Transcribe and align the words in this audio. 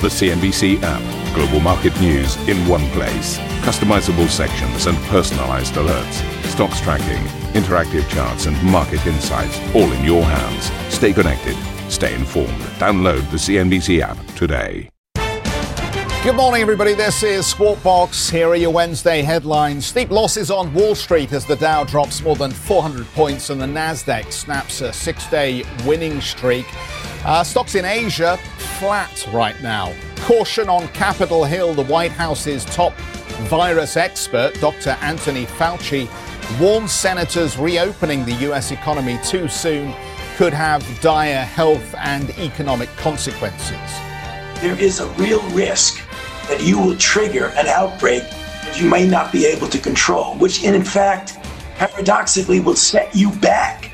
The 0.00 0.06
CNBC 0.06 0.78
app. 0.84 1.34
Global 1.34 1.58
market 1.58 2.00
news 2.00 2.36
in 2.48 2.56
one 2.68 2.88
place. 2.90 3.36
Customizable 3.66 4.28
sections 4.28 4.86
and 4.86 4.96
personalized 5.08 5.74
alerts. 5.74 6.44
Stocks 6.44 6.80
tracking, 6.80 7.24
interactive 7.60 8.08
charts, 8.08 8.46
and 8.46 8.56
market 8.62 9.04
insights 9.08 9.58
all 9.74 9.90
in 9.90 10.04
your 10.04 10.22
hands. 10.22 10.70
Stay 10.94 11.12
connected. 11.12 11.56
Stay 11.90 12.14
informed. 12.14 12.60
Download 12.78 13.28
the 13.32 13.38
CNBC 13.38 14.00
app 14.00 14.24
today. 14.36 14.88
Good 16.22 16.36
morning, 16.36 16.62
everybody. 16.62 16.94
This 16.94 17.24
is 17.24 17.44
Squawk 17.44 17.82
Box. 17.82 18.30
Here 18.30 18.46
are 18.46 18.54
your 18.54 18.72
Wednesday 18.72 19.22
headlines. 19.22 19.86
Steep 19.86 20.10
losses 20.10 20.48
on 20.48 20.72
Wall 20.74 20.94
Street 20.94 21.32
as 21.32 21.44
the 21.44 21.56
Dow 21.56 21.82
drops 21.82 22.22
more 22.22 22.36
than 22.36 22.52
400 22.52 23.04
points 23.14 23.50
and 23.50 23.60
the 23.60 23.66
Nasdaq 23.66 24.32
snaps 24.32 24.80
a 24.80 24.92
six-day 24.92 25.64
winning 25.84 26.20
streak. 26.20 26.66
Uh, 27.24 27.42
stocks 27.42 27.74
in 27.74 27.84
Asia 27.84 28.38
flat 28.78 29.26
right 29.32 29.60
now. 29.60 29.92
Caution 30.18 30.68
on 30.68 30.86
Capitol 30.88 31.44
Hill. 31.44 31.74
The 31.74 31.84
White 31.84 32.12
House's 32.12 32.64
top 32.64 32.94
virus 33.48 33.96
expert, 33.96 34.54
Dr. 34.60 34.90
Anthony 35.00 35.46
Fauci, 35.46 36.08
warns 36.60 36.92
senators 36.92 37.58
reopening 37.58 38.24
the 38.24 38.34
U.S. 38.34 38.70
economy 38.70 39.18
too 39.24 39.48
soon 39.48 39.92
could 40.36 40.52
have 40.52 40.84
dire 41.00 41.44
health 41.44 41.94
and 41.98 42.30
economic 42.38 42.88
consequences. 42.96 43.90
There 44.60 44.78
is 44.78 45.00
a 45.00 45.08
real 45.14 45.42
risk 45.50 46.00
that 46.48 46.62
you 46.62 46.78
will 46.78 46.96
trigger 46.96 47.46
an 47.56 47.66
outbreak 47.66 48.22
that 48.22 48.80
you 48.80 48.88
may 48.88 49.08
not 49.08 49.32
be 49.32 49.44
able 49.46 49.68
to 49.68 49.78
control, 49.78 50.36
which 50.36 50.62
in 50.62 50.84
fact, 50.84 51.36
paradoxically, 51.76 52.60
will 52.60 52.76
set 52.76 53.14
you 53.14 53.32
back. 53.36 53.92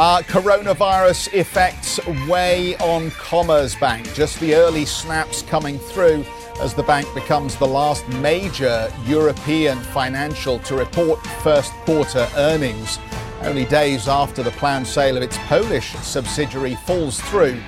Uh, 0.00 0.22
coronavirus 0.28 1.34
effects 1.34 1.98
weigh 2.28 2.76
on 2.76 3.10
Commerzbank. 3.10 4.14
Just 4.14 4.38
the 4.38 4.54
early 4.54 4.84
snaps 4.84 5.42
coming 5.42 5.76
through 5.76 6.24
as 6.60 6.72
the 6.72 6.84
bank 6.84 7.12
becomes 7.14 7.56
the 7.56 7.66
last 7.66 8.06
major 8.10 8.92
European 9.06 9.76
financial 9.76 10.60
to 10.60 10.76
report 10.76 11.18
first 11.42 11.72
quarter 11.84 12.28
earnings. 12.36 13.00
Only 13.42 13.64
days 13.64 14.06
after 14.06 14.44
the 14.44 14.52
planned 14.52 14.86
sale 14.86 15.16
of 15.16 15.22
its 15.24 15.36
Polish 15.48 15.90
subsidiary 15.94 16.76
falls 16.76 17.20
through 17.22 17.60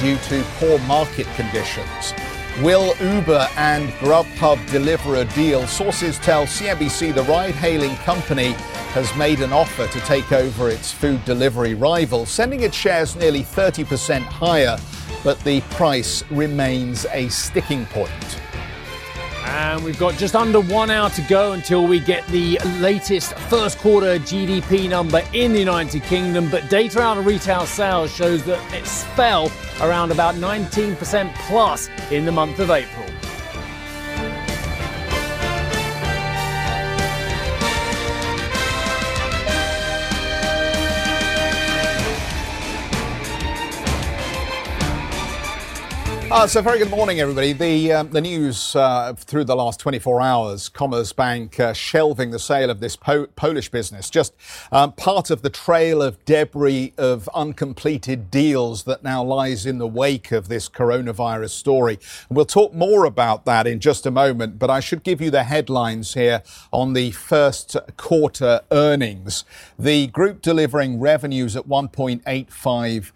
due 0.00 0.16
to 0.16 0.42
poor 0.56 0.78
market 0.86 1.26
conditions. 1.36 2.14
Will 2.62 2.94
Uber 3.00 3.48
and 3.56 3.88
Grubhub 3.94 4.64
deliver 4.70 5.16
a 5.16 5.24
deal? 5.24 5.66
Sources 5.66 6.20
tell 6.20 6.46
CNBC 6.46 7.12
the 7.12 7.24
ride 7.24 7.56
hailing 7.56 7.96
company 7.96 8.52
has 8.92 9.12
made 9.16 9.40
an 9.40 9.52
offer 9.52 9.88
to 9.88 10.00
take 10.02 10.30
over 10.30 10.68
its 10.68 10.92
food 10.92 11.24
delivery 11.24 11.74
rival, 11.74 12.24
sending 12.24 12.62
its 12.62 12.76
shares 12.76 13.16
nearly 13.16 13.42
30% 13.42 14.20
higher, 14.22 14.78
but 15.24 15.36
the 15.40 15.62
price 15.62 16.22
remains 16.30 17.06
a 17.06 17.28
sticking 17.28 17.86
point. 17.86 18.40
And 19.44 19.84
we've 19.84 19.98
got 19.98 20.14
just 20.14 20.34
under 20.34 20.60
one 20.60 20.90
hour 20.90 21.10
to 21.10 21.22
go 21.22 21.52
until 21.52 21.86
we 21.86 22.00
get 22.00 22.26
the 22.28 22.58
latest 22.78 23.34
first 23.50 23.78
quarter 23.78 24.18
GDP 24.18 24.88
number 24.88 25.22
in 25.32 25.52
the 25.52 25.58
United 25.58 26.02
Kingdom. 26.04 26.50
But 26.50 26.68
data 26.70 27.00
out 27.00 27.18
of 27.18 27.26
retail 27.26 27.66
sales 27.66 28.14
shows 28.14 28.42
that 28.44 28.74
it 28.74 28.86
fell 28.86 29.52
around 29.80 30.12
about 30.12 30.34
19% 30.36 31.34
plus 31.46 31.88
in 32.10 32.24
the 32.24 32.32
month 32.32 32.58
of 32.58 32.70
April. 32.70 33.03
Uh, 46.34 46.48
so, 46.48 46.60
very 46.60 46.80
good 46.80 46.90
morning, 46.90 47.20
everybody. 47.20 47.52
The 47.52 47.92
uh, 47.92 48.02
the 48.02 48.20
news 48.20 48.74
uh, 48.74 49.14
through 49.16 49.44
the 49.44 49.54
last 49.54 49.78
24 49.78 50.20
hours: 50.20 50.68
Commerzbank 50.68 51.60
uh, 51.60 51.72
shelving 51.72 52.32
the 52.32 52.40
sale 52.40 52.70
of 52.70 52.80
this 52.80 52.96
po- 52.96 53.28
Polish 53.36 53.68
business, 53.68 54.10
just 54.10 54.34
um, 54.72 54.90
part 54.90 55.30
of 55.30 55.42
the 55.42 55.48
trail 55.48 56.02
of 56.02 56.22
debris 56.24 56.92
of 56.98 57.28
uncompleted 57.36 58.32
deals 58.32 58.82
that 58.82 59.04
now 59.04 59.22
lies 59.22 59.64
in 59.64 59.78
the 59.78 59.86
wake 59.86 60.32
of 60.32 60.48
this 60.48 60.68
coronavirus 60.68 61.50
story. 61.50 62.00
We'll 62.28 62.46
talk 62.46 62.74
more 62.74 63.04
about 63.04 63.44
that 63.44 63.68
in 63.68 63.78
just 63.78 64.04
a 64.04 64.10
moment, 64.10 64.58
but 64.58 64.70
I 64.70 64.80
should 64.80 65.04
give 65.04 65.20
you 65.20 65.30
the 65.30 65.44
headlines 65.44 66.14
here 66.14 66.42
on 66.72 66.94
the 66.94 67.12
first 67.12 67.76
quarter 67.96 68.62
earnings. 68.72 69.44
The 69.78 70.08
group 70.08 70.42
delivering 70.42 70.98
revenues 70.98 71.54
at 71.54 71.68
1.85 71.68 73.12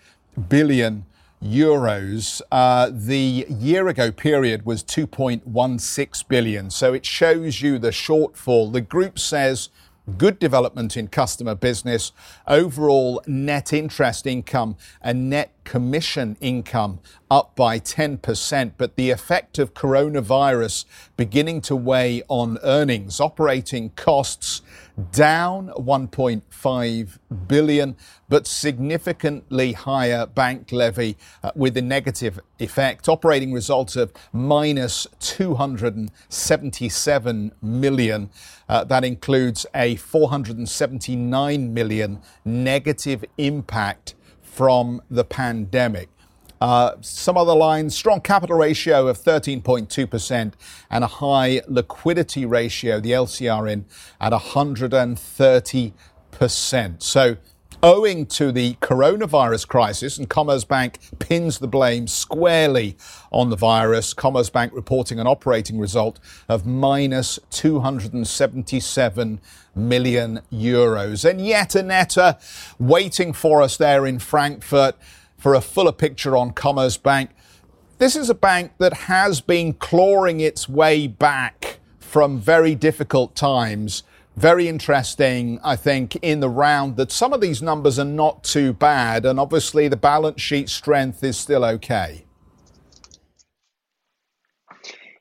billion 0.49 1.05
euros. 1.43 2.43
Uh, 2.50 2.91
the 2.93 3.47
year 3.49 3.88
ago 3.88 4.10
period 4.10 4.65
was 4.65 4.82
2.16 4.84 6.28
billion. 6.28 6.71
So 6.71 6.94
it 6.94 7.06
shows 7.06 7.62
you 7.62 7.78
the 7.78 7.91
shortfall. 7.91 8.72
The 8.72 8.81
group 8.81 9.19
says 9.19 9.71
good 10.16 10.38
development 10.38 10.97
in 10.97 11.09
customer 11.09 11.54
business, 11.54 12.12
overall 12.47 13.22
net 13.27 13.72
interest 13.72 14.27
income 14.27 14.77
and 15.03 15.28
net 15.28 15.53
commission 15.65 16.37
income 16.41 17.00
up 17.31 17.55
by 17.55 17.78
10%, 17.78 18.72
but 18.77 18.97
the 18.97 19.11
effect 19.11 19.59
of 19.59 19.75
coronavirus 19.75 20.84
beginning 21.16 21.61
to 21.62 21.77
weigh 21.77 22.22
on 22.28 22.59
earnings. 22.62 23.21
Operating 23.21 23.91
costs 23.91 24.62
down 25.12 25.69
1.5 25.77 27.19
billion, 27.47 27.97
but 28.28 28.44
significantly 28.47 29.72
higher 29.72 30.27
bank 30.27 30.72
levy 30.72 31.16
uh, 31.43 31.50
with 31.55 31.77
a 31.77 31.83
negative 31.83 32.41
effect. 32.59 33.09
Operating 33.09 33.53
result 33.53 33.97
of 33.97 34.12
minus 34.33 35.06
277 35.21 37.53
million. 37.62 38.31
Uh, 38.69 38.83
that 38.84 39.05
includes 39.05 39.66
a 39.75 39.97
479 39.97 41.75
million 41.75 42.21
negative 42.45 43.25
impact 43.37 44.15
from 44.43 45.03
the 45.10 45.25
pandemic. 45.25 46.09
Uh, 46.61 46.95
some 47.01 47.37
other 47.37 47.55
lines 47.55 47.95
strong 47.95 48.21
capital 48.21 48.57
ratio 48.57 49.07
of 49.07 49.17
13.2% 49.19 50.53
and 50.91 51.05
a 51.05 51.07
high 51.07 51.63
liquidity 51.69 52.45
ratio, 52.45 52.99
the 53.01 53.13
LCR 53.13 53.71
in 53.71 53.85
at 54.21 54.33
130%. 54.33 57.03
So, 57.03 57.37
owing 57.83 58.27
to 58.27 58.53
the 58.53 58.75
coronavirus 58.75 59.67
crisis, 59.69 60.19
and 60.19 60.29
Commerzbank 60.29 61.19
pins 61.19 61.59
the 61.59 61.69
blame 61.69 62.07
squarely 62.07 62.97
on 63.31 63.51
the 63.51 63.57
virus, 63.57 64.15
Commerzbank 64.15 64.73
reporting 64.73 65.21
an 65.21 65.27
operating 65.27 65.79
result 65.79 66.19
of 66.49 66.67
minus 66.67 67.39
277 67.51 69.41
million 69.75 70.41
euros. 70.53 71.29
And 71.29 71.41
yet 71.41 71.75
Annette 71.75 72.17
waiting 72.79 73.33
for 73.33 73.63
us 73.63 73.77
there 73.77 74.07
in 74.07 74.19
Frankfurt 74.19 74.97
for 75.38 75.54
a 75.54 75.60
fuller 75.60 75.93
picture 75.93 76.37
on 76.37 76.53
Commerzbank. 76.53 77.31
This 77.99 78.15
is 78.15 78.28
a 78.28 78.34
bank 78.34 78.72
that 78.78 78.93
has 78.93 79.41
been 79.41 79.72
clawing 79.72 80.41
its 80.41 80.69
way 80.69 81.06
back 81.06 81.78
from 81.99 82.38
very 82.38 82.75
difficult 82.75 83.34
times. 83.34 84.03
Very 84.37 84.69
interesting, 84.69 85.59
I 85.65 85.75
think, 85.75 86.16
in 86.16 86.41
the 86.41 86.48
round 86.48 86.97
that 86.97 87.10
some 87.10 87.32
of 87.32 87.41
these 87.41 87.60
numbers 87.60 87.98
are 87.98 88.04
not 88.04 88.44
too 88.44 88.72
bad, 88.72 89.25
and 89.27 89.41
obviously 89.41 89.88
the 89.88 89.97
balance 89.97 90.41
sheet 90.41 90.69
strength 90.69 91.25
is 91.25 91.37
still 91.37 91.65
okay. 91.65 92.25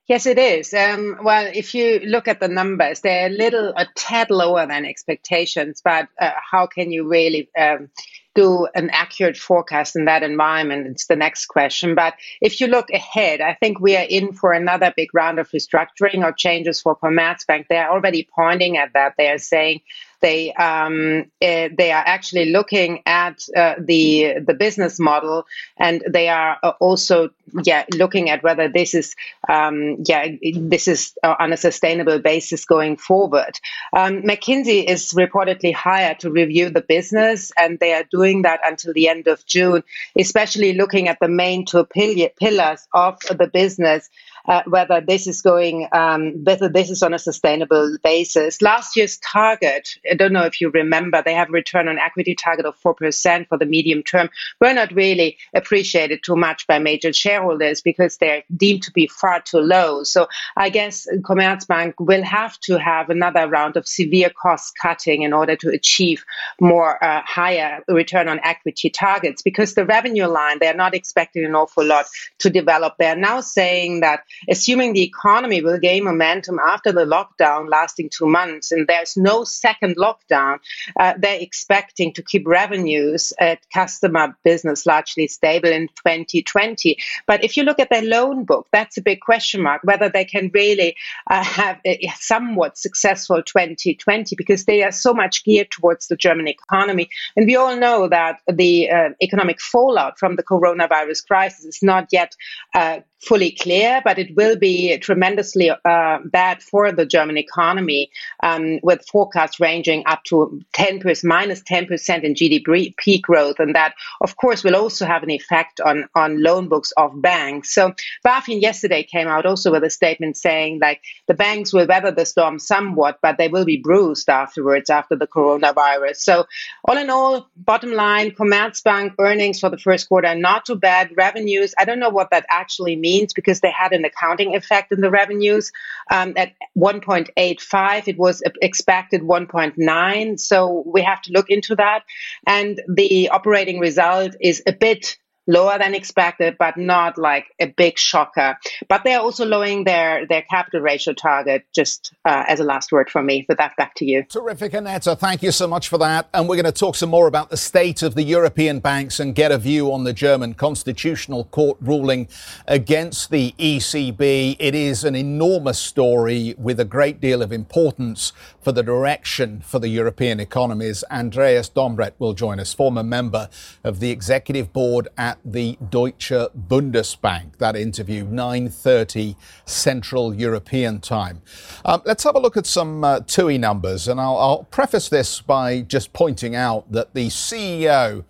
Yes, 0.07 0.25
it 0.25 0.37
is. 0.37 0.73
Um, 0.73 1.17
well, 1.21 1.51
if 1.53 1.73
you 1.73 1.99
look 1.99 2.29
at 2.29 2.39
the 2.39 2.47
numbers, 2.47 3.01
they're 3.01 3.27
a 3.27 3.29
little, 3.29 3.73
a 3.75 3.87
tad 3.95 4.29
lower 4.29 4.65
than 4.65 4.85
expectations, 4.85 5.81
but 5.83 6.07
uh, 6.21 6.31
how 6.51 6.65
can 6.67 6.91
you 6.91 7.07
really 7.07 7.49
um, 7.59 7.89
do 8.37 8.67
an 8.75 8.91
accurate 8.91 9.35
forecast 9.35 9.95
in 9.95 10.05
that 10.05 10.21
environment? 10.21 10.85
It's 10.85 11.07
the 11.07 11.15
next 11.15 11.47
question. 11.47 11.95
But 11.95 12.13
if 12.39 12.61
you 12.61 12.67
look 12.67 12.91
ahead, 12.91 13.41
I 13.41 13.55
think 13.55 13.79
we 13.79 13.97
are 13.97 14.05
in 14.07 14.31
for 14.31 14.53
another 14.53 14.93
big 14.95 15.11
round 15.15 15.39
of 15.39 15.49
restructuring 15.49 16.23
or 16.23 16.31
changes 16.31 16.79
for 16.79 16.95
Commerzbank. 16.95 17.65
They're 17.67 17.89
already 17.89 18.29
pointing 18.31 18.77
at 18.77 18.93
that. 18.93 19.15
They 19.17 19.31
are 19.31 19.39
saying 19.39 19.81
they 20.21 20.53
um, 20.53 21.25
uh, 21.41 21.69
they 21.77 21.91
are 21.91 22.03
actually 22.05 22.51
looking 22.51 23.03
at 23.05 23.47
uh, 23.55 23.75
the 23.79 24.39
the 24.45 24.53
business 24.53 24.99
model, 24.99 25.45
and 25.77 26.03
they 26.07 26.29
are 26.29 26.57
uh, 26.63 26.73
also 26.79 27.29
yeah 27.63 27.85
looking 27.93 28.29
at 28.29 28.43
whether 28.43 28.67
this 28.67 28.93
is 28.93 29.15
um, 29.47 29.97
yeah 30.05 30.27
this 30.55 30.87
is 30.87 31.13
uh, 31.23 31.35
on 31.39 31.53
a 31.53 31.57
sustainable 31.57 32.19
basis 32.19 32.65
going 32.65 32.97
forward. 32.97 33.59
Um, 33.95 34.23
McKinsey 34.23 34.85
is 34.85 35.13
reportedly 35.13 35.73
hired 35.73 36.19
to 36.21 36.31
review 36.31 36.69
the 36.69 36.81
business, 36.81 37.51
and 37.57 37.79
they 37.79 37.93
are 37.93 38.05
doing 38.09 38.41
that 38.41 38.59
until 38.65 38.93
the 38.93 39.09
end 39.09 39.27
of 39.27 39.45
June, 39.45 39.83
especially 40.17 40.73
looking 40.73 41.07
at 41.07 41.19
the 41.19 41.27
main 41.27 41.65
two 41.65 41.85
pillars 41.85 42.87
of 42.93 43.19
the 43.19 43.49
business 43.51 44.09
uh, 44.47 44.63
whether 44.65 45.01
this 45.01 45.27
is 45.27 45.41
going, 45.41 45.87
um, 45.91 46.43
whether 46.43 46.69
this 46.69 46.89
is 46.89 47.03
on 47.03 47.13
a 47.13 47.19
sustainable 47.19 47.97
basis. 48.03 48.61
Last 48.61 48.95
year's 48.95 49.17
target, 49.17 49.89
I 50.09 50.15
don't 50.15 50.33
know 50.33 50.45
if 50.45 50.61
you 50.61 50.69
remember, 50.69 51.21
they 51.21 51.33
have 51.33 51.49
a 51.49 51.51
return 51.51 51.87
on 51.87 51.99
equity 51.99 52.35
target 52.35 52.65
of 52.65 52.79
4% 52.79 53.47
for 53.47 53.57
the 53.57 53.65
medium 53.65 54.03
term, 54.03 54.29
were 54.61 54.73
not 54.73 54.91
really 54.93 55.37
appreciated 55.53 56.23
too 56.23 56.35
much 56.35 56.67
by 56.67 56.79
major 56.79 57.11
shareholders 57.11 57.81
because 57.81 58.17
they're 58.17 58.43
deemed 58.55 58.83
to 58.83 58.91
be 58.91 59.07
far 59.07 59.41
too 59.41 59.59
low. 59.59 60.03
So 60.03 60.27
I 60.55 60.69
guess 60.69 61.07
Commerzbank 61.21 61.95
will 61.99 62.23
have 62.23 62.59
to 62.61 62.79
have 62.79 63.09
another 63.09 63.47
round 63.47 63.77
of 63.77 63.87
severe 63.87 64.29
cost 64.29 64.73
cutting 64.81 65.23
in 65.23 65.33
order 65.33 65.55
to 65.57 65.69
achieve 65.69 66.23
more 66.61 67.03
uh, 67.03 67.21
higher 67.25 67.83
return 67.87 68.27
on 68.27 68.39
equity 68.43 68.89
targets 68.89 69.41
because 69.41 69.73
the 69.73 69.85
revenue 69.85 70.27
line, 70.27 70.59
they're 70.59 70.73
not 70.73 70.93
expecting 70.93 71.43
an 71.43 71.55
awful 71.55 71.83
lot 71.83 72.05
to 72.39 72.49
develop. 72.49 72.95
They're 72.97 73.15
now 73.15 73.41
saying 73.41 74.01
that 74.01 74.21
assuming 74.49 74.93
the 74.93 75.03
economy 75.03 75.61
will 75.61 75.79
gain 75.79 76.03
momentum 76.03 76.59
after 76.59 76.91
the 76.91 77.05
lockdown 77.05 77.69
lasting 77.69 78.09
two 78.09 78.27
months 78.27 78.71
and 78.71 78.87
there's 78.87 79.17
no 79.17 79.43
second 79.43 79.97
lockdown, 79.97 80.59
uh, 80.99 81.13
they're 81.17 81.41
expecting 81.41 82.13
to 82.13 82.23
keep 82.23 82.47
revenues 82.47 83.33
at 83.39 83.59
customer 83.73 84.35
business 84.43 84.85
largely 84.85 85.27
stable 85.27 85.69
in 85.69 85.87
2020. 85.89 86.97
But 87.25 87.43
if 87.43 87.57
you 87.57 87.63
look 87.63 87.79
at 87.79 87.89
their 87.89 88.01
loan 88.01 88.45
book, 88.45 88.67
that's 88.71 88.97
a 88.97 89.01
big 89.01 89.21
question 89.21 89.61
mark 89.61 89.81
whether 89.83 90.09
they 90.09 90.25
can 90.25 90.51
really 90.53 90.95
uh, 91.29 91.43
have 91.43 91.79
a 91.85 92.11
somewhat 92.19 92.77
successful 92.77 93.41
2020 93.43 94.35
because 94.35 94.65
they 94.65 94.83
are 94.83 94.91
so 94.91 95.13
much 95.13 95.43
geared 95.43 95.71
towards 95.71 96.07
the 96.07 96.15
German 96.15 96.47
economy. 96.47 97.09
And 97.35 97.45
we 97.47 97.55
all 97.55 97.75
know 97.75 98.07
that 98.07 98.41
the 98.47 98.89
uh, 98.89 99.09
economic 99.21 99.61
fallout 99.61 100.19
from 100.19 100.35
the 100.35 100.43
coronavirus 100.43 101.25
crisis 101.27 101.65
is 101.65 101.79
not 101.81 102.07
yet 102.11 102.35
uh, 102.73 102.99
fully 103.21 103.51
clear, 103.51 104.01
but 104.03 104.19
it 104.19 104.35
will 104.35 104.55
be 104.55 104.97
tremendously 104.99 105.69
uh, 105.69 106.19
bad 106.25 106.61
for 106.61 106.91
the 106.91 107.05
German 107.05 107.37
economy, 107.37 108.11
um, 108.43 108.79
with 108.83 109.05
forecasts 109.07 109.59
ranging 109.59 110.03
up 110.05 110.23
to 110.25 110.61
10 110.73 111.01
minus 111.23 111.61
10% 111.63 112.23
in 112.23 112.33
GDP 112.35 113.21
growth, 113.21 113.59
and 113.59 113.75
that, 113.75 113.93
of 114.21 114.37
course, 114.37 114.63
will 114.63 114.75
also 114.75 115.05
have 115.05 115.23
an 115.23 115.31
effect 115.31 115.79
on 115.81 116.05
on 116.15 116.41
loan 116.43 116.67
books 116.67 116.91
of 116.97 117.21
banks. 117.21 117.73
So 117.73 117.93
BaFin 118.25 118.61
yesterday 118.61 119.03
came 119.03 119.27
out 119.27 119.45
also 119.45 119.71
with 119.71 119.83
a 119.83 119.89
statement 119.89 120.37
saying 120.37 120.79
like 120.79 121.01
the 121.27 121.33
banks 121.33 121.73
will 121.73 121.87
weather 121.87 122.11
the 122.11 122.25
storm 122.25 122.59
somewhat, 122.59 123.19
but 123.21 123.37
they 123.37 123.47
will 123.47 123.65
be 123.65 123.77
bruised 123.77 124.29
afterwards 124.29 124.89
after 124.89 125.15
the 125.15 125.27
coronavirus. 125.27 126.17
So 126.17 126.45
all 126.85 126.97
in 126.97 127.09
all, 127.09 127.49
bottom 127.55 127.93
line, 127.93 128.31
Commerzbank 128.31 129.15
earnings 129.19 129.59
for 129.59 129.69
the 129.69 129.77
first 129.77 130.07
quarter 130.07 130.35
not 130.35 130.65
too 130.65 130.75
bad. 130.75 131.11
Revenues, 131.17 131.73
I 131.77 131.85
don't 131.85 131.99
know 131.99 132.09
what 132.09 132.29
that 132.31 132.45
actually 132.49 132.95
means 132.95 133.06
means 133.09 133.33
because 133.33 133.59
they 133.61 133.71
had 133.71 133.91
an 133.93 134.03
accounting 134.05 134.55
effect 134.55 134.91
in 134.91 135.01
the 135.01 135.09
revenues. 135.09 135.71
Um, 136.11 136.33
at 136.35 136.53
1.85, 136.77 138.07
it 138.07 138.17
was 138.17 138.43
expected 138.61 139.21
1.9. 139.21 140.39
So 140.39 140.83
we 140.95 141.01
have 141.01 141.21
to 141.23 141.31
look 141.31 141.49
into 141.49 141.75
that. 141.75 142.01
And 142.45 142.81
the 143.01 143.29
operating 143.29 143.79
result 143.79 144.31
is 144.41 144.61
a 144.67 144.73
bit 144.73 145.17
lower 145.47 145.77
than 145.79 145.95
expected, 145.95 146.57
but 146.59 146.77
not 146.77 147.17
like 147.17 147.45
a 147.59 147.67
big 147.67 147.97
shocker. 147.97 148.57
But 148.87 149.03
they're 149.03 149.19
also 149.19 149.45
lowering 149.45 149.85
their, 149.85 150.27
their 150.27 150.43
capital 150.43 150.81
ratio 150.81 151.13
target, 151.13 151.65
just 151.73 152.13
uh, 152.25 152.43
as 152.47 152.59
a 152.59 152.63
last 152.63 152.91
word 152.91 153.09
from 153.09 153.25
me. 153.25 153.45
With 153.47 153.57
that, 153.57 153.75
back 153.77 153.95
to 153.95 154.05
you. 154.05 154.23
Terrific, 154.23 154.73
Annette. 154.73 155.05
Thank 155.05 155.41
you 155.41 155.51
so 155.51 155.67
much 155.67 155.87
for 155.87 155.97
that. 155.99 156.27
And 156.33 156.49
we're 156.49 156.55
going 156.55 156.65
to 156.65 156.71
talk 156.71 156.95
some 156.95 157.09
more 157.09 157.27
about 157.27 157.49
the 157.49 157.57
state 157.57 158.01
of 158.01 158.15
the 158.15 158.23
European 158.23 158.79
banks 158.79 159.19
and 159.19 159.33
get 159.33 159.51
a 159.51 159.57
view 159.57 159.91
on 159.93 160.03
the 160.03 160.13
German 160.13 160.53
Constitutional 160.53 161.45
Court 161.45 161.77
ruling 161.79 162.27
against 162.67 163.31
the 163.31 163.53
ECB. 163.57 164.57
It 164.59 164.75
is 164.75 165.03
an 165.03 165.15
enormous 165.15 165.79
story 165.79 166.55
with 166.57 166.79
a 166.79 166.85
great 166.85 167.21
deal 167.21 167.41
of 167.41 167.51
importance 167.51 168.33
for 168.61 168.71
the 168.71 168.83
direction 168.83 169.61
for 169.61 169.79
the 169.79 169.87
European 169.87 170.39
economies. 170.39 171.03
Andreas 171.09 171.69
Dombret 171.69 172.13
will 172.19 172.33
join 172.33 172.59
us, 172.59 172.73
former 172.73 173.03
member 173.03 173.49
of 173.83 173.99
the 173.99 174.11
executive 174.11 174.73
board 174.73 175.07
at 175.17 175.36
the 175.43 175.77
Deutsche 175.89 176.31
Bundesbank. 176.31 177.57
That 177.57 177.75
interview, 177.75 178.25
9.30 178.25 179.35
Central 179.65 180.33
European 180.33 180.99
time. 180.99 181.41
Um, 181.85 182.01
let's 182.05 182.23
have 182.23 182.35
a 182.35 182.39
look 182.39 182.57
at 182.57 182.65
some 182.65 183.03
uh, 183.03 183.19
TUI 183.21 183.57
numbers, 183.57 184.07
and 184.07 184.19
I'll, 184.19 184.37
I'll 184.37 184.63
preface 184.65 185.09
this 185.09 185.41
by 185.41 185.81
just 185.81 186.13
pointing 186.13 186.55
out 186.55 186.91
that 186.91 187.13
the 187.13 187.27
CEO 187.27 188.23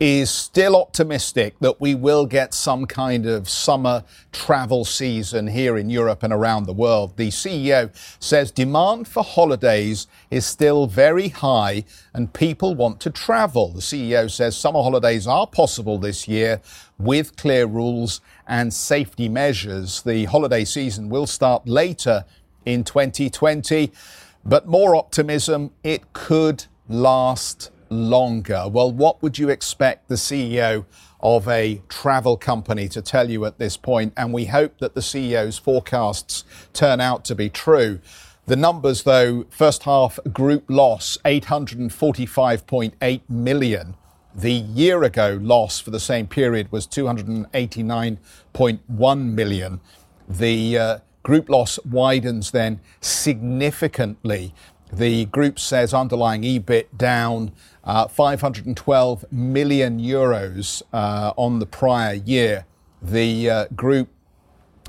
is 0.00 0.30
still 0.30 0.76
optimistic 0.76 1.58
that 1.58 1.80
we 1.80 1.94
will 1.94 2.24
get 2.24 2.54
some 2.54 2.86
kind 2.86 3.26
of 3.26 3.48
summer 3.48 4.04
travel 4.32 4.84
season 4.84 5.48
here 5.48 5.76
in 5.76 5.90
Europe 5.90 6.22
and 6.22 6.32
around 6.32 6.64
the 6.64 6.72
world. 6.72 7.16
The 7.16 7.28
CEO 7.28 7.90
says 8.20 8.50
demand 8.52 9.08
for 9.08 9.24
holidays 9.24 10.06
is 10.30 10.46
still 10.46 10.86
very 10.86 11.28
high 11.28 11.84
and 12.14 12.32
people 12.32 12.74
want 12.74 13.00
to 13.00 13.10
travel. 13.10 13.72
The 13.72 13.80
CEO 13.80 14.30
says 14.30 14.56
summer 14.56 14.82
holidays 14.82 15.26
are 15.26 15.46
possible 15.46 15.98
this 15.98 16.28
year 16.28 16.60
with 16.98 17.36
clear 17.36 17.66
rules 17.66 18.20
and 18.46 18.72
safety 18.72 19.28
measures. 19.28 20.02
The 20.02 20.26
holiday 20.26 20.64
season 20.64 21.08
will 21.08 21.26
start 21.26 21.66
later 21.66 22.24
in 22.64 22.84
2020, 22.84 23.92
but 24.44 24.66
more 24.66 24.94
optimism, 24.94 25.72
it 25.82 26.12
could 26.12 26.66
last 26.88 27.70
longer. 27.90 28.64
Well, 28.68 28.92
what 28.92 29.22
would 29.22 29.38
you 29.38 29.48
expect 29.48 30.08
the 30.08 30.16
CEO 30.16 30.84
of 31.20 31.48
a 31.48 31.80
travel 31.88 32.36
company 32.36 32.88
to 32.88 33.00
tell 33.02 33.28
you 33.30 33.44
at 33.44 33.58
this 33.58 33.76
point? 33.76 34.12
And 34.16 34.32
we 34.32 34.46
hope 34.46 34.78
that 34.78 34.94
the 34.94 35.00
CEO's 35.00 35.58
forecasts 35.58 36.44
turn 36.72 37.00
out 37.00 37.24
to 37.26 37.34
be 37.34 37.48
true. 37.48 37.98
The 38.46 38.54
numbers, 38.56 39.02
though, 39.02 39.44
first 39.50 39.82
half 39.82 40.20
group 40.32 40.64
loss 40.68 41.18
845.8 41.24 43.20
million. 43.28 43.94
The 44.34 44.52
year 44.52 45.02
ago 45.02 45.38
loss 45.42 45.80
for 45.80 45.90
the 45.90 46.00
same 46.00 46.26
period 46.26 46.72
was 46.72 46.86
289.1 46.86 49.34
million. 49.34 49.80
The 50.28 50.78
uh, 50.78 50.98
group 51.22 51.50
loss 51.50 51.78
widens 51.84 52.52
then 52.52 52.80
significantly. 53.00 54.54
The 54.90 55.26
group 55.26 55.58
says 55.58 55.92
underlying 55.92 56.42
EBIT 56.42 56.96
down 56.96 57.52
uh, 57.88 58.06
512 58.06 59.24
million 59.32 59.98
euros 59.98 60.82
uh, 60.92 61.32
on 61.38 61.58
the 61.58 61.66
prior 61.66 62.12
year. 62.12 62.66
The 63.00 63.50
uh, 63.50 63.66
group 63.74 64.10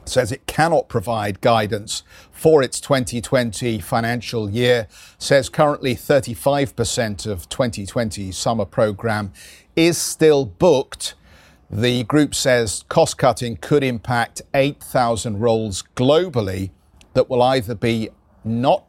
says 0.04 0.31
it 0.34 0.46
cannot 0.48 0.90
provide 0.90 1.40
guidance 1.40 2.04
for 2.31 2.62
its 2.62 2.81
2020 2.81 3.80
financial 3.80 4.50
year, 4.50 4.88
says 5.18 5.48
currently 5.48 5.96
35% 5.96 7.25
of 7.25 7.48
2020 7.48 8.31
summer 8.34 8.66
program 8.66 9.31
is 9.78 9.98
still 9.98 10.46
booked. 10.46 11.16
The 11.69 12.04
group 12.04 12.36
says 12.36 12.84
cost 12.90 13.18
cutting 13.18 13.56
could 13.57 13.84
impact 13.84 14.42
8,000 14.54 15.40
roles 15.40 15.84
globally 15.96 16.72
that 17.13 17.29
will 17.29 17.44
either 17.44 17.75
be 17.75 18.10
not 18.44 18.86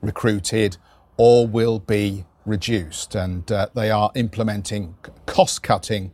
recruited 0.00 0.76
or 1.16 1.46
will 1.48 1.80
be 1.80 2.24
reduced, 2.48 3.14
and 3.14 3.50
uh, 3.52 3.68
they 3.74 3.90
are 3.90 4.10
implementing 4.14 4.96
cost 5.26 5.62
cutting 5.62 6.12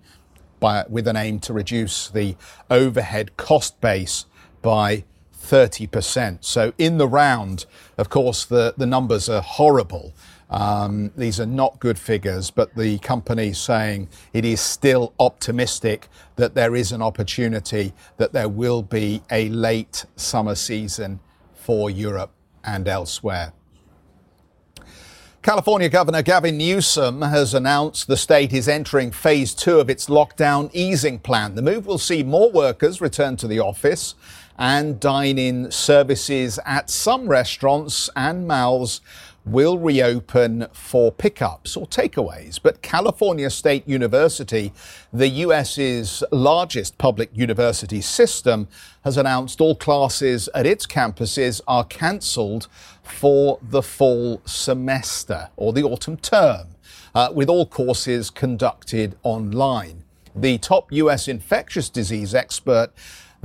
by, 0.60 0.84
with 0.88 1.06
an 1.08 1.16
aim 1.16 1.38
to 1.40 1.52
reduce 1.52 2.08
the 2.08 2.36
overhead 2.70 3.36
cost 3.36 3.80
base 3.80 4.26
by 4.62 5.04
30%. 5.44 6.44
So, 6.44 6.72
in 6.78 6.98
the 6.98 7.06
round, 7.06 7.66
of 7.98 8.08
course, 8.08 8.44
the, 8.44 8.74
the 8.76 8.86
numbers 8.86 9.28
are 9.28 9.42
horrible. 9.42 10.14
Um, 10.50 11.10
these 11.16 11.40
are 11.40 11.46
not 11.46 11.80
good 11.80 11.98
figures, 11.98 12.50
but 12.50 12.74
the 12.76 12.98
company 12.98 13.48
is 13.48 13.58
saying 13.58 14.08
it 14.32 14.44
is 14.44 14.60
still 14.60 15.12
optimistic 15.18 16.08
that 16.36 16.54
there 16.54 16.76
is 16.76 16.92
an 16.92 17.02
opportunity 17.02 17.92
that 18.16 18.32
there 18.32 18.48
will 18.48 18.82
be 18.82 19.22
a 19.30 19.48
late 19.48 20.06
summer 20.16 20.54
season 20.54 21.20
for 21.54 21.90
Europe 21.90 22.30
and 22.62 22.88
elsewhere. 22.88 23.52
California 25.44 25.90
Governor 25.90 26.22
Gavin 26.22 26.56
Newsom 26.56 27.20
has 27.20 27.52
announced 27.52 28.06
the 28.06 28.16
state 28.16 28.54
is 28.54 28.66
entering 28.66 29.10
phase 29.10 29.52
two 29.52 29.78
of 29.78 29.90
its 29.90 30.06
lockdown 30.06 30.70
easing 30.72 31.18
plan. 31.18 31.54
The 31.54 31.60
move 31.60 31.84
will 31.84 31.98
see 31.98 32.22
more 32.22 32.50
workers 32.50 33.02
return 33.02 33.36
to 33.36 33.46
the 33.46 33.60
office 33.60 34.14
and 34.56 34.98
dine 34.98 35.36
in 35.36 35.70
services 35.70 36.58
at 36.64 36.88
some 36.88 37.28
restaurants 37.28 38.08
and 38.16 38.48
malls 38.48 39.02
will 39.44 39.76
reopen 39.78 40.66
for 40.72 41.12
pickups 41.12 41.76
or 41.76 41.86
takeaways. 41.88 42.58
But 42.62 42.80
California 42.80 43.50
State 43.50 43.86
University, 43.86 44.72
the 45.12 45.28
US's 45.28 46.24
largest 46.32 46.96
public 46.96 47.28
university 47.34 48.00
system, 48.00 48.66
has 49.04 49.16
announced 49.18 49.60
all 49.60 49.74
classes 49.74 50.48
at 50.54 50.66
its 50.66 50.86
campuses 50.86 51.60
are 51.68 51.84
cancelled 51.84 52.66
for 53.02 53.58
the 53.62 53.82
fall 53.82 54.40
semester 54.46 55.50
or 55.56 55.72
the 55.72 55.82
autumn 55.82 56.16
term, 56.16 56.68
uh, 57.14 57.30
with 57.32 57.48
all 57.48 57.66
courses 57.66 58.30
conducted 58.30 59.14
online. 59.22 60.02
The 60.34 60.58
top 60.58 60.90
US 60.90 61.28
infectious 61.28 61.88
disease 61.90 62.34
expert 62.34 62.90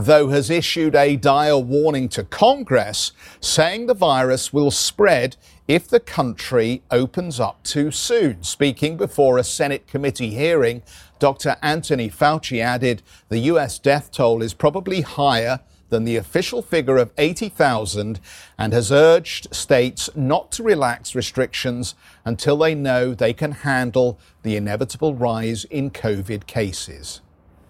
though, 0.06 0.30
has 0.30 0.50
issued 0.50 0.96
a 0.96 1.16
dire 1.16 1.58
warning 1.58 2.08
to 2.10 2.24
Congress, 2.24 3.12
saying 3.42 3.88
the 3.88 3.94
virus 3.94 4.54
will 4.54 4.72
spread 4.72 5.36
if 5.68 5.88
the 5.88 6.00
country 6.00 6.82
opens 6.90 7.40
up 7.40 7.62
too 7.64 7.92
soon. 7.92 8.42
Speaking 8.44 8.98
before 8.98 9.38
a 9.38 9.44
Senate 9.44 9.88
committee 9.88 10.32
hearing, 10.32 10.82
Dr. 11.20 11.58
Anthony 11.62 12.10
Fauci 12.10 12.62
added 12.62 13.04
the 13.28 13.40
U.S. 13.40 13.78
death 13.78 14.12
toll 14.12 14.42
is 14.42 14.54
probably 14.54 15.02
higher 15.02 15.60
than 15.90 16.06
the 16.06 16.16
official 16.16 16.62
figure 16.62 16.98
of 16.98 17.12
80,000 17.18 18.20
and 18.58 18.74
has 18.74 18.92
urged 18.92 19.54
states 19.54 20.10
not 20.16 20.52
to 20.54 20.64
relax 20.64 21.14
restrictions 21.16 21.96
until 22.26 22.58
they 22.58 22.76
know 22.76 23.14
they 23.14 23.34
can 23.34 23.52
handle 23.52 24.20
the 24.44 24.56
inevitable 24.56 25.16
rise 25.16 25.66
in 25.66 25.92
COVID 25.92 26.46
cases. 26.48 27.22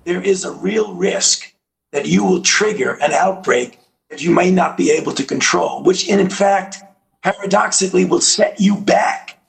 There 0.04 0.22
is 0.22 0.44
a 0.46 0.52
real 0.52 0.96
risk 0.96 1.54
that 1.92 2.08
you 2.08 2.24
will 2.24 2.42
trigger 2.42 2.94
an 3.02 3.12
outbreak 3.12 3.80
that 4.10 4.22
you 4.22 4.32
may 4.32 4.52
not 4.52 4.78
be 4.78 4.92
able 4.92 5.14
to 5.14 5.24
control, 5.24 5.84
which 5.84 6.08
in 6.08 6.30
fact, 6.30 6.82
paradoxically, 7.24 8.06
will 8.06 8.22
set 8.22 8.60
you 8.60 8.76
back, 8.76 9.40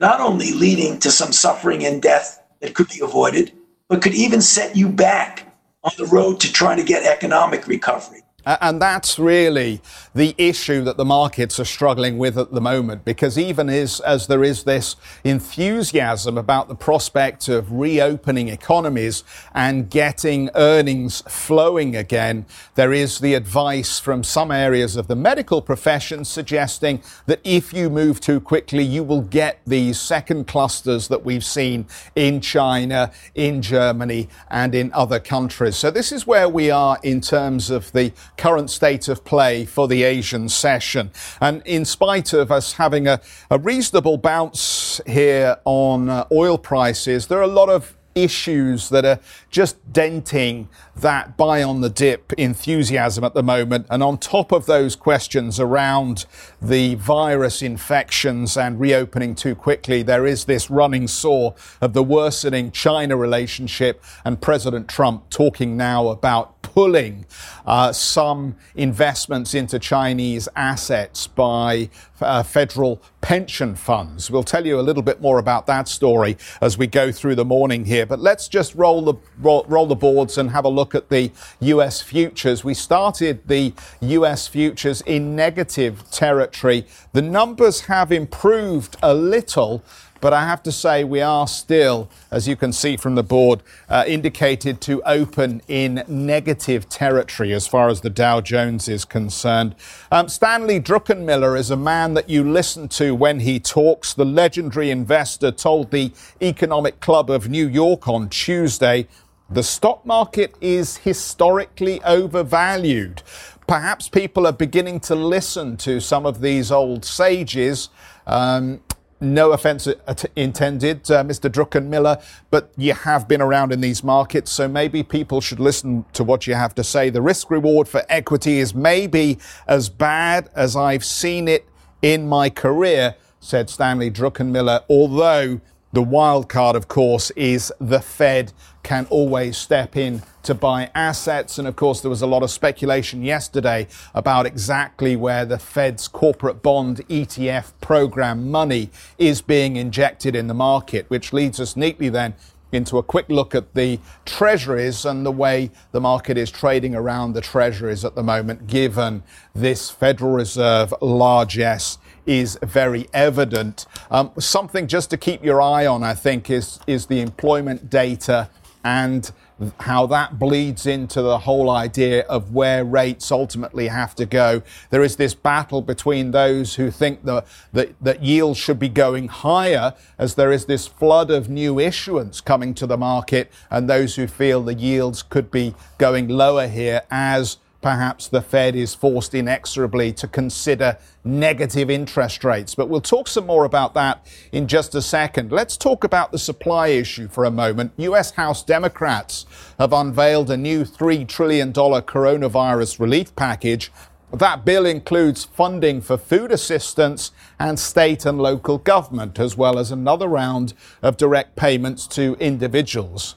not 0.00 0.20
only 0.20 0.52
leading 0.52 0.98
to 1.00 1.10
some 1.10 1.32
suffering 1.32 1.84
and 1.84 2.02
death 2.02 2.42
that 2.60 2.74
could 2.74 2.88
be 2.88 3.00
avoided, 3.00 3.52
but 3.88 4.02
could 4.02 4.14
even 4.14 4.40
set 4.40 4.76
you 4.76 4.88
back 4.88 5.54
on 5.84 5.92
the 5.98 6.06
road 6.06 6.40
to 6.40 6.52
trying 6.52 6.78
to 6.78 6.84
get 6.84 7.04
economic 7.04 7.66
recovery. 7.66 8.22
And 8.46 8.80
that's 8.80 9.18
really 9.18 9.80
the 10.14 10.32
issue 10.38 10.84
that 10.84 10.96
the 10.96 11.04
markets 11.04 11.58
are 11.58 11.64
struggling 11.64 12.16
with 12.16 12.38
at 12.38 12.52
the 12.52 12.60
moment, 12.60 13.04
because 13.04 13.36
even 13.36 13.68
as, 13.68 13.98
as 14.00 14.28
there 14.28 14.44
is 14.44 14.62
this 14.62 14.94
enthusiasm 15.24 16.38
about 16.38 16.68
the 16.68 16.76
prospect 16.76 17.48
of 17.48 17.72
reopening 17.72 18.48
economies 18.48 19.24
and 19.52 19.90
getting 19.90 20.48
earnings 20.54 21.22
flowing 21.22 21.96
again, 21.96 22.46
there 22.76 22.92
is 22.92 23.18
the 23.18 23.34
advice 23.34 23.98
from 23.98 24.22
some 24.22 24.52
areas 24.52 24.94
of 24.94 25.08
the 25.08 25.16
medical 25.16 25.60
profession 25.60 26.24
suggesting 26.24 27.02
that 27.26 27.40
if 27.42 27.72
you 27.72 27.90
move 27.90 28.20
too 28.20 28.38
quickly, 28.38 28.84
you 28.84 29.02
will 29.02 29.22
get 29.22 29.58
these 29.66 30.00
second 30.00 30.46
clusters 30.46 31.08
that 31.08 31.24
we've 31.24 31.44
seen 31.44 31.84
in 32.14 32.40
China, 32.40 33.10
in 33.34 33.60
Germany, 33.60 34.28
and 34.50 34.72
in 34.72 34.92
other 34.92 35.18
countries. 35.18 35.74
So 35.74 35.90
this 35.90 36.12
is 36.12 36.28
where 36.28 36.48
we 36.48 36.70
are 36.70 36.96
in 37.02 37.20
terms 37.20 37.70
of 37.70 37.90
the 37.90 38.12
current 38.36 38.70
state 38.70 39.08
of 39.08 39.24
play 39.24 39.64
for 39.64 39.88
the 39.88 40.02
Asian 40.02 40.48
session. 40.48 41.10
And 41.40 41.62
in 41.64 41.84
spite 41.84 42.32
of 42.32 42.50
us 42.50 42.74
having 42.74 43.06
a, 43.06 43.20
a 43.50 43.58
reasonable 43.58 44.18
bounce 44.18 45.00
here 45.06 45.58
on 45.64 46.08
uh, 46.08 46.26
oil 46.32 46.58
prices, 46.58 47.26
there 47.26 47.38
are 47.38 47.42
a 47.42 47.46
lot 47.46 47.68
of 47.68 47.96
issues 48.16 48.88
that 48.88 49.04
are 49.04 49.20
just 49.50 49.76
denting 49.92 50.68
that 50.96 51.36
buy 51.36 51.62
on 51.62 51.82
the 51.82 51.90
dip 51.90 52.32
enthusiasm 52.32 53.22
at 53.22 53.34
the 53.34 53.42
moment. 53.42 53.86
And 53.90 54.02
on 54.02 54.18
top 54.18 54.50
of 54.50 54.66
those 54.66 54.96
questions 54.96 55.60
around 55.60 56.24
the 56.60 56.94
virus 56.96 57.62
infections 57.62 58.56
and 58.56 58.80
reopening 58.80 59.34
too 59.34 59.54
quickly, 59.54 60.02
there 60.02 60.26
is 60.26 60.46
this 60.46 60.70
running 60.70 61.06
sore 61.06 61.54
of 61.80 61.92
the 61.92 62.02
worsening 62.02 62.70
China 62.70 63.16
relationship 63.16 64.02
and 64.24 64.40
President 64.40 64.88
Trump 64.88 65.28
talking 65.28 65.76
now 65.76 66.08
about 66.08 66.55
pulling 66.76 67.24
uh, 67.64 67.90
some 67.90 68.54
investments 68.74 69.54
into 69.54 69.78
Chinese 69.78 70.46
assets 70.54 71.26
by 71.26 71.88
uh, 72.20 72.42
federal 72.42 73.00
pension 73.22 73.74
funds. 73.74 74.30
We'll 74.30 74.44
tell 74.44 74.66
you 74.66 74.78
a 74.78 74.82
little 74.82 75.02
bit 75.02 75.22
more 75.22 75.38
about 75.38 75.66
that 75.68 75.88
story 75.88 76.36
as 76.60 76.76
we 76.76 76.86
go 76.86 77.10
through 77.10 77.34
the 77.34 77.46
morning 77.46 77.86
here. 77.86 78.04
But 78.04 78.20
let's 78.20 78.46
just 78.46 78.74
roll 78.74 79.00
the 79.00 79.14
roll, 79.38 79.64
roll 79.68 79.86
the 79.86 79.96
boards 79.96 80.36
and 80.36 80.50
have 80.50 80.66
a 80.66 80.68
look 80.68 80.94
at 80.94 81.08
the 81.08 81.32
U.S. 81.60 82.02
futures. 82.02 82.62
We 82.62 82.74
started 82.74 83.48
the 83.48 83.72
U.S. 84.00 84.46
futures 84.46 85.00
in 85.00 85.34
negative 85.34 86.08
territory. 86.10 86.86
The 87.14 87.22
numbers 87.22 87.80
have 87.86 88.12
improved 88.12 88.96
a 89.02 89.14
little. 89.14 89.82
But 90.20 90.32
I 90.32 90.46
have 90.46 90.62
to 90.64 90.72
say, 90.72 91.04
we 91.04 91.20
are 91.20 91.46
still, 91.46 92.08
as 92.30 92.48
you 92.48 92.56
can 92.56 92.72
see 92.72 92.96
from 92.96 93.14
the 93.14 93.22
board, 93.22 93.62
uh, 93.88 94.04
indicated 94.06 94.80
to 94.82 95.02
open 95.02 95.62
in 95.68 96.04
negative 96.08 96.88
territory 96.88 97.52
as 97.52 97.66
far 97.66 97.88
as 97.88 98.00
the 98.00 98.10
Dow 98.10 98.40
Jones 98.40 98.88
is 98.88 99.04
concerned. 99.04 99.74
Um, 100.10 100.28
Stanley 100.28 100.80
Druckenmiller 100.80 101.58
is 101.58 101.70
a 101.70 101.76
man 101.76 102.14
that 102.14 102.30
you 102.30 102.42
listen 102.48 102.88
to 102.88 103.14
when 103.14 103.40
he 103.40 103.60
talks. 103.60 104.14
The 104.14 104.24
legendary 104.24 104.90
investor 104.90 105.52
told 105.52 105.90
the 105.90 106.12
Economic 106.40 107.00
Club 107.00 107.30
of 107.30 107.48
New 107.48 107.68
York 107.68 108.08
on 108.08 108.28
Tuesday 108.28 109.06
the 109.48 109.62
stock 109.62 110.04
market 110.04 110.56
is 110.60 110.96
historically 110.96 112.02
overvalued. 112.02 113.22
Perhaps 113.68 114.08
people 114.08 114.44
are 114.44 114.52
beginning 114.52 114.98
to 115.00 115.14
listen 115.14 115.76
to 115.78 116.00
some 116.00 116.26
of 116.26 116.40
these 116.40 116.72
old 116.72 117.04
sages. 117.04 117.90
Um, 118.26 118.80
no 119.20 119.52
offense 119.52 119.88
intended, 120.34 121.10
uh, 121.10 121.24
Mr. 121.24 121.50
Druckenmiller, 121.50 122.22
but 122.50 122.70
you 122.76 122.92
have 122.92 123.26
been 123.26 123.40
around 123.40 123.72
in 123.72 123.80
these 123.80 124.04
markets, 124.04 124.50
so 124.50 124.68
maybe 124.68 125.02
people 125.02 125.40
should 125.40 125.60
listen 125.60 126.04
to 126.12 126.22
what 126.22 126.46
you 126.46 126.54
have 126.54 126.74
to 126.74 126.84
say. 126.84 127.10
The 127.10 127.22
risk 127.22 127.50
reward 127.50 127.88
for 127.88 128.02
equity 128.08 128.58
is 128.58 128.74
maybe 128.74 129.38
as 129.66 129.88
bad 129.88 130.50
as 130.54 130.76
I've 130.76 131.04
seen 131.04 131.48
it 131.48 131.66
in 132.02 132.28
my 132.28 132.50
career, 132.50 133.14
said 133.40 133.70
Stanley 133.70 134.10
Druckenmiller, 134.10 134.84
although 134.90 135.60
the 135.96 136.02
wild 136.02 136.46
card, 136.46 136.76
of 136.76 136.88
course, 136.88 137.30
is 137.30 137.72
the 137.80 138.00
Fed 138.00 138.52
can 138.82 139.06
always 139.08 139.56
step 139.56 139.96
in 139.96 140.22
to 140.42 140.52
buy 140.54 140.90
assets. 140.94 141.56
And 141.56 141.66
of 141.66 141.74
course, 141.74 142.02
there 142.02 142.10
was 142.10 142.20
a 142.20 142.26
lot 142.26 142.42
of 142.42 142.50
speculation 142.50 143.22
yesterday 143.22 143.88
about 144.14 144.44
exactly 144.44 145.16
where 145.16 145.46
the 145.46 145.58
Fed's 145.58 146.06
corporate 146.06 146.62
bond 146.62 146.98
ETF 147.08 147.72
program 147.80 148.50
money 148.50 148.90
is 149.16 149.40
being 149.40 149.76
injected 149.76 150.36
in 150.36 150.48
the 150.48 150.54
market, 150.54 151.06
which 151.08 151.32
leads 151.32 151.58
us 151.60 151.76
neatly 151.76 152.10
then 152.10 152.34
into 152.72 152.98
a 152.98 153.02
quick 153.02 153.30
look 153.30 153.54
at 153.54 153.72
the 153.72 153.98
treasuries 154.26 155.06
and 155.06 155.24
the 155.24 155.32
way 155.32 155.70
the 155.92 156.00
market 156.00 156.36
is 156.36 156.50
trading 156.50 156.94
around 156.94 157.32
the 157.32 157.40
treasuries 157.40 158.04
at 158.04 158.14
the 158.14 158.22
moment, 158.22 158.66
given 158.66 159.22
this 159.54 159.88
Federal 159.88 160.32
Reserve 160.32 160.92
largesse 161.00 161.96
is 162.26 162.58
very 162.62 163.08
evident. 163.12 163.86
Um, 164.10 164.32
something 164.38 164.86
just 164.86 165.10
to 165.10 165.16
keep 165.16 165.44
your 165.44 165.62
eye 165.62 165.86
on, 165.86 166.02
I 166.02 166.14
think, 166.14 166.50
is, 166.50 166.80
is 166.86 167.06
the 167.06 167.20
employment 167.20 167.88
data 167.90 168.48
and 168.84 169.32
how 169.80 170.06
that 170.06 170.38
bleeds 170.38 170.86
into 170.86 171.22
the 171.22 171.38
whole 171.38 171.70
idea 171.70 172.22
of 172.26 172.52
where 172.52 172.84
rates 172.84 173.32
ultimately 173.32 173.88
have 173.88 174.14
to 174.14 174.26
go. 174.26 174.62
There 174.90 175.02
is 175.02 175.16
this 175.16 175.34
battle 175.34 175.80
between 175.82 176.30
those 176.30 176.74
who 176.74 176.90
think 176.90 177.24
that, 177.24 177.46
that, 177.72 177.94
that 178.00 178.22
yields 178.22 178.58
should 178.58 178.78
be 178.78 178.88
going 178.88 179.28
higher 179.28 179.94
as 180.18 180.34
there 180.34 180.52
is 180.52 180.66
this 180.66 180.86
flood 180.86 181.30
of 181.30 181.48
new 181.48 181.80
issuance 181.80 182.40
coming 182.40 182.74
to 182.74 182.86
the 182.86 182.98
market 182.98 183.50
and 183.70 183.88
those 183.88 184.16
who 184.16 184.26
feel 184.26 184.62
the 184.62 184.74
yields 184.74 185.22
could 185.22 185.50
be 185.50 185.74
going 185.98 186.28
lower 186.28 186.68
here 186.68 187.02
as 187.10 187.56
perhaps 187.86 188.26
the 188.26 188.42
Fed 188.42 188.74
is 188.74 188.96
forced 188.96 189.32
inexorably 189.32 190.12
to 190.12 190.26
consider 190.26 190.98
negative 191.22 191.88
interest 191.88 192.42
rates. 192.42 192.74
But 192.74 192.88
we'll 192.88 193.00
talk 193.00 193.28
some 193.28 193.46
more 193.46 193.64
about 193.64 193.94
that 193.94 194.26
in 194.50 194.66
just 194.66 194.96
a 194.96 195.00
second. 195.00 195.52
Let's 195.52 195.76
talk 195.76 196.02
about 196.02 196.32
the 196.32 196.38
supply 196.40 196.88
issue 196.88 197.28
for 197.28 197.44
a 197.44 197.50
moment. 197.52 197.92
U.S. 197.98 198.32
House 198.32 198.64
Democrats 198.64 199.46
have 199.78 199.92
unveiled 199.92 200.50
a 200.50 200.56
new 200.56 200.82
$3 200.82 201.28
trillion 201.28 201.72
coronavirus 201.72 202.98
relief 202.98 203.36
package. 203.36 203.92
That 204.32 204.64
bill 204.64 204.84
includes 204.84 205.44
funding 205.44 206.00
for 206.00 206.18
food 206.18 206.50
assistance 206.50 207.30
and 207.56 207.78
state 207.78 208.26
and 208.26 208.42
local 208.42 208.78
government, 208.78 209.38
as 209.38 209.56
well 209.56 209.78
as 209.78 209.92
another 209.92 210.26
round 210.26 210.74
of 211.02 211.16
direct 211.16 211.54
payments 211.54 212.08
to 212.08 212.36
individuals. 212.40 213.36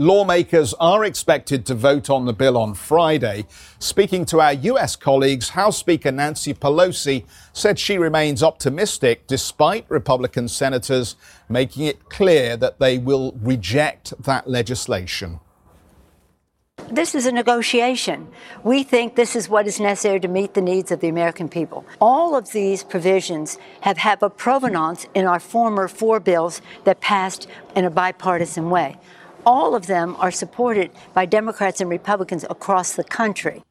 Lawmakers 0.00 0.74
are 0.74 1.04
expected 1.04 1.66
to 1.66 1.74
vote 1.74 2.08
on 2.08 2.24
the 2.24 2.32
bill 2.32 2.56
on 2.56 2.72
Friday. 2.72 3.46
Speaking 3.80 4.24
to 4.26 4.40
our 4.40 4.52
U.S. 4.52 4.94
colleagues, 4.94 5.48
House 5.48 5.76
Speaker 5.76 6.12
Nancy 6.12 6.54
Pelosi 6.54 7.24
said 7.52 7.80
she 7.80 7.98
remains 7.98 8.40
optimistic 8.40 9.26
despite 9.26 9.86
Republican 9.88 10.46
senators 10.46 11.16
making 11.48 11.86
it 11.86 12.08
clear 12.10 12.56
that 12.56 12.78
they 12.78 12.96
will 12.96 13.32
reject 13.42 14.14
that 14.22 14.48
legislation. 14.48 15.40
This 16.92 17.16
is 17.16 17.26
a 17.26 17.32
negotiation. 17.32 18.28
We 18.62 18.84
think 18.84 19.16
this 19.16 19.34
is 19.34 19.48
what 19.48 19.66
is 19.66 19.80
necessary 19.80 20.20
to 20.20 20.28
meet 20.28 20.54
the 20.54 20.62
needs 20.62 20.92
of 20.92 21.00
the 21.00 21.08
American 21.08 21.48
people. 21.48 21.84
All 22.00 22.36
of 22.36 22.52
these 22.52 22.84
provisions 22.84 23.58
have, 23.80 23.98
a 24.22 24.30
provenance 24.30 25.06
in 25.14 25.26
our 25.26 25.40
former 25.40 25.88
four 25.88 26.20
bills 26.20 26.62
that 26.84 27.00
passed 27.00 27.48
in 27.74 27.84
a 27.84 27.90
bipartisan 27.90 28.70
way 28.70 28.96
all 29.48 29.74
of 29.74 29.86
them 29.86 30.14
are 30.18 30.30
supported 30.30 30.90
by 31.14 31.24
Democrats 31.24 31.80
and 31.80 31.88
Republicans 31.88 32.44
across 32.50 32.92
the 32.92 33.02
country. 33.02 33.62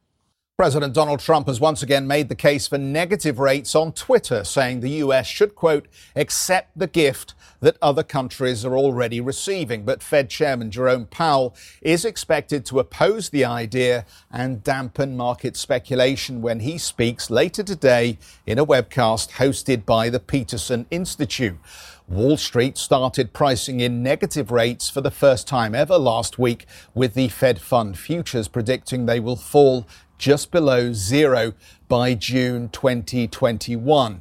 President 0.58 0.92
Donald 0.92 1.20
Trump 1.20 1.46
has 1.46 1.60
once 1.60 1.84
again 1.84 2.04
made 2.08 2.28
the 2.28 2.34
case 2.34 2.66
for 2.66 2.78
negative 2.78 3.38
rates 3.38 3.76
on 3.76 3.92
Twitter, 3.92 4.42
saying 4.42 4.80
the 4.80 4.90
US 5.04 5.24
should, 5.24 5.54
quote, 5.54 5.86
accept 6.16 6.76
the 6.76 6.88
gift 6.88 7.34
that 7.60 7.76
other 7.80 8.02
countries 8.02 8.64
are 8.64 8.76
already 8.76 9.20
receiving. 9.20 9.84
But 9.84 10.02
Fed 10.02 10.28
Chairman 10.28 10.72
Jerome 10.72 11.06
Powell 11.06 11.54
is 11.80 12.04
expected 12.04 12.66
to 12.66 12.80
oppose 12.80 13.30
the 13.30 13.44
idea 13.44 14.04
and 14.32 14.64
dampen 14.64 15.16
market 15.16 15.56
speculation 15.56 16.42
when 16.42 16.58
he 16.58 16.76
speaks 16.76 17.30
later 17.30 17.62
today 17.62 18.18
in 18.44 18.58
a 18.58 18.66
webcast 18.66 19.34
hosted 19.34 19.86
by 19.86 20.10
the 20.10 20.18
Peterson 20.18 20.86
Institute. 20.90 21.58
Wall 22.08 22.38
Street 22.38 22.78
started 22.78 23.34
pricing 23.34 23.80
in 23.80 24.02
negative 24.02 24.50
rates 24.50 24.88
for 24.88 25.02
the 25.02 25.10
first 25.10 25.46
time 25.46 25.74
ever 25.74 25.98
last 25.98 26.38
week, 26.38 26.66
with 26.94 27.14
the 27.14 27.28
Fed 27.28 27.60
Fund 27.60 27.98
futures 27.98 28.48
predicting 28.48 29.04
they 29.04 29.20
will 29.20 29.36
fall 29.36 29.86
just 30.18 30.50
below 30.50 30.92
zero 30.92 31.54
by 31.88 32.14
June 32.14 32.68
2021. 32.68 34.20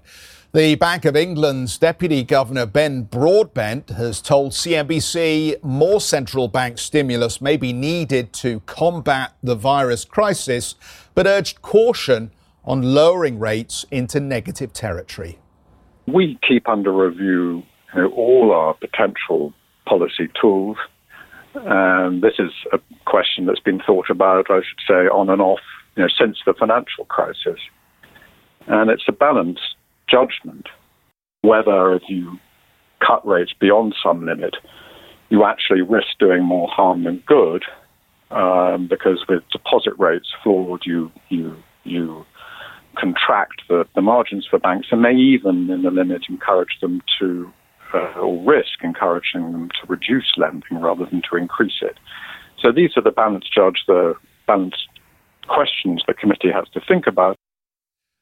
The 0.54 0.75
Bank 0.75 1.04
of 1.04 1.16
England's 1.16 1.77
Deputy 1.77 2.24
Governor 2.24 2.66
Ben 2.66 3.04
Broadbent 3.04 3.89
has 3.89 4.22
told 4.22 4.54
CNBC 4.54 5.62
more 5.62 6.00
central 6.00 6.48
bank 6.48 6.77
stimulus 6.77 7.42
may 7.42 7.58
be 7.58 7.74
needed 7.74 8.32
to 8.34 8.62
combat 8.62 9.34
the 9.44 9.56
virus 9.56 10.06
crisis, 10.06 10.75
but 11.13 11.27
urged 11.27 11.62
caution 11.62 12.32
on 12.63 12.82
lowering 12.82 13.39
rates 13.39 13.86
into 13.92 14.20
negative 14.20 14.72
territory. 14.74 15.38
We 16.08 16.39
keep 16.48 16.70
under 16.70 16.92
review 16.94 17.63
you 17.94 18.01
know, 18.01 18.08
all 18.10 18.51
our 18.51 18.74
potential 18.74 19.54
policy 19.86 20.30
tools. 20.39 20.77
And 21.54 22.22
this 22.22 22.34
is 22.39 22.51
a 22.72 22.80
question 23.06 23.46
that's 23.46 23.60
been 23.60 23.82
thought 23.86 24.10
about, 24.10 24.50
I 24.50 24.60
should 24.60 24.80
say, 24.88 25.08
on 25.08 25.30
and 25.30 25.42
off 25.42 25.60
you 25.98 26.04
know, 26.04 26.10
since 26.18 26.38
the 26.46 26.54
financial 26.54 27.06
crisis. 27.06 27.60
And 28.68 28.89
it's 28.89 29.06
a 29.08 29.12
balanced 29.12 29.75
judgment 30.10 30.68
whether 31.42 31.94
if 31.94 32.04
you 32.08 32.38
cut 33.06 33.25
rates 33.25 33.54
beyond 33.60 33.96
some 34.04 34.25
limit, 34.25 34.56
you 35.30 35.44
actually 35.44 35.82
risk 35.82 36.08
doing 36.20 36.44
more 36.44 36.68
harm 36.68 37.04
than 37.04 37.24
good, 37.25 37.63
um, 38.32 38.88
because 38.88 39.24
with 39.30 39.44
deposit 39.51 39.94
rates 39.98 40.27
floored, 40.44 40.82
you 40.86 41.12
you 41.30 41.56
you 41.84 42.25
contract 43.00 43.62
the, 43.70 43.86
the 43.96 44.01
margins 44.01 44.48
for 44.50 44.58
banks 44.58 44.88
and 44.92 45.01
may 45.01 45.13
even, 45.13 45.70
in 45.70 45.84
the 45.84 45.92
limit, 45.92 46.24
encourage 46.30 46.80
them 46.82 47.01
to 47.20 47.51
uh, 47.94 48.20
or 48.20 48.44
risk 48.44 48.84
encouraging 48.84 49.51
them 49.51 49.70
to 49.70 49.88
reduce 49.88 50.34
lending 50.36 50.82
rather 50.82 51.06
than 51.06 51.22
to 51.30 51.38
increase 51.38 51.80
it. 51.82 51.98
So 52.62 52.72
these 52.72 52.92
are 52.98 53.04
the 53.04 53.12
balanced 53.12 53.54
judge, 53.54 53.84
the 53.88 54.16
balanced 54.48 54.88
questions 55.48 56.04
the 56.08 56.13
committee 56.13 56.51
has 56.51 56.66
to 56.74 56.82
think 56.88 57.08
about. 57.08 57.38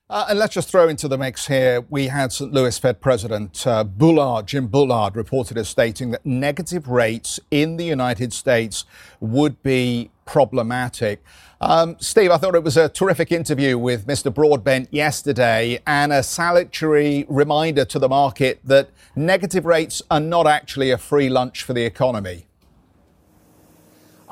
Uh, 0.07 0.27
and 0.29 0.37
let's 0.37 0.53
just 0.53 0.69
throw 0.69 0.87
into 0.87 1.07
the 1.07 1.17
mix 1.17 1.47
here. 1.47 1.83
We 1.89 2.07
had 2.07 2.31
St. 2.31 2.53
Louis 2.53 2.77
Fed 2.77 3.01
President 3.01 3.65
uh, 3.65 3.83
Bullard, 3.83 4.45
Jim 4.45 4.67
Bullard, 4.67 5.15
reported 5.15 5.57
as 5.57 5.67
stating 5.67 6.11
that 6.11 6.23
negative 6.23 6.87
rates 6.87 7.39
in 7.49 7.77
the 7.77 7.85
United 7.85 8.31
States 8.31 8.85
would 9.19 9.63
be 9.63 10.11
problematic. 10.25 11.23
Um, 11.59 11.95
Steve, 11.99 12.29
I 12.29 12.37
thought 12.37 12.53
it 12.53 12.63
was 12.63 12.77
a 12.77 12.87
terrific 12.87 13.31
interview 13.31 13.79
with 13.79 14.05
Mr. 14.05 14.31
Broadbent 14.31 14.93
yesterday 14.93 15.79
and 15.87 16.13
a 16.13 16.21
salutary 16.21 17.25
reminder 17.27 17.83
to 17.85 17.97
the 17.97 18.09
market 18.09 18.59
that 18.63 18.91
negative 19.15 19.65
rates 19.65 20.03
are 20.11 20.19
not 20.19 20.45
actually 20.45 20.91
a 20.91 20.99
free 20.99 21.29
lunch 21.29 21.63
for 21.63 21.73
the 21.73 21.83
economy. 21.83 22.45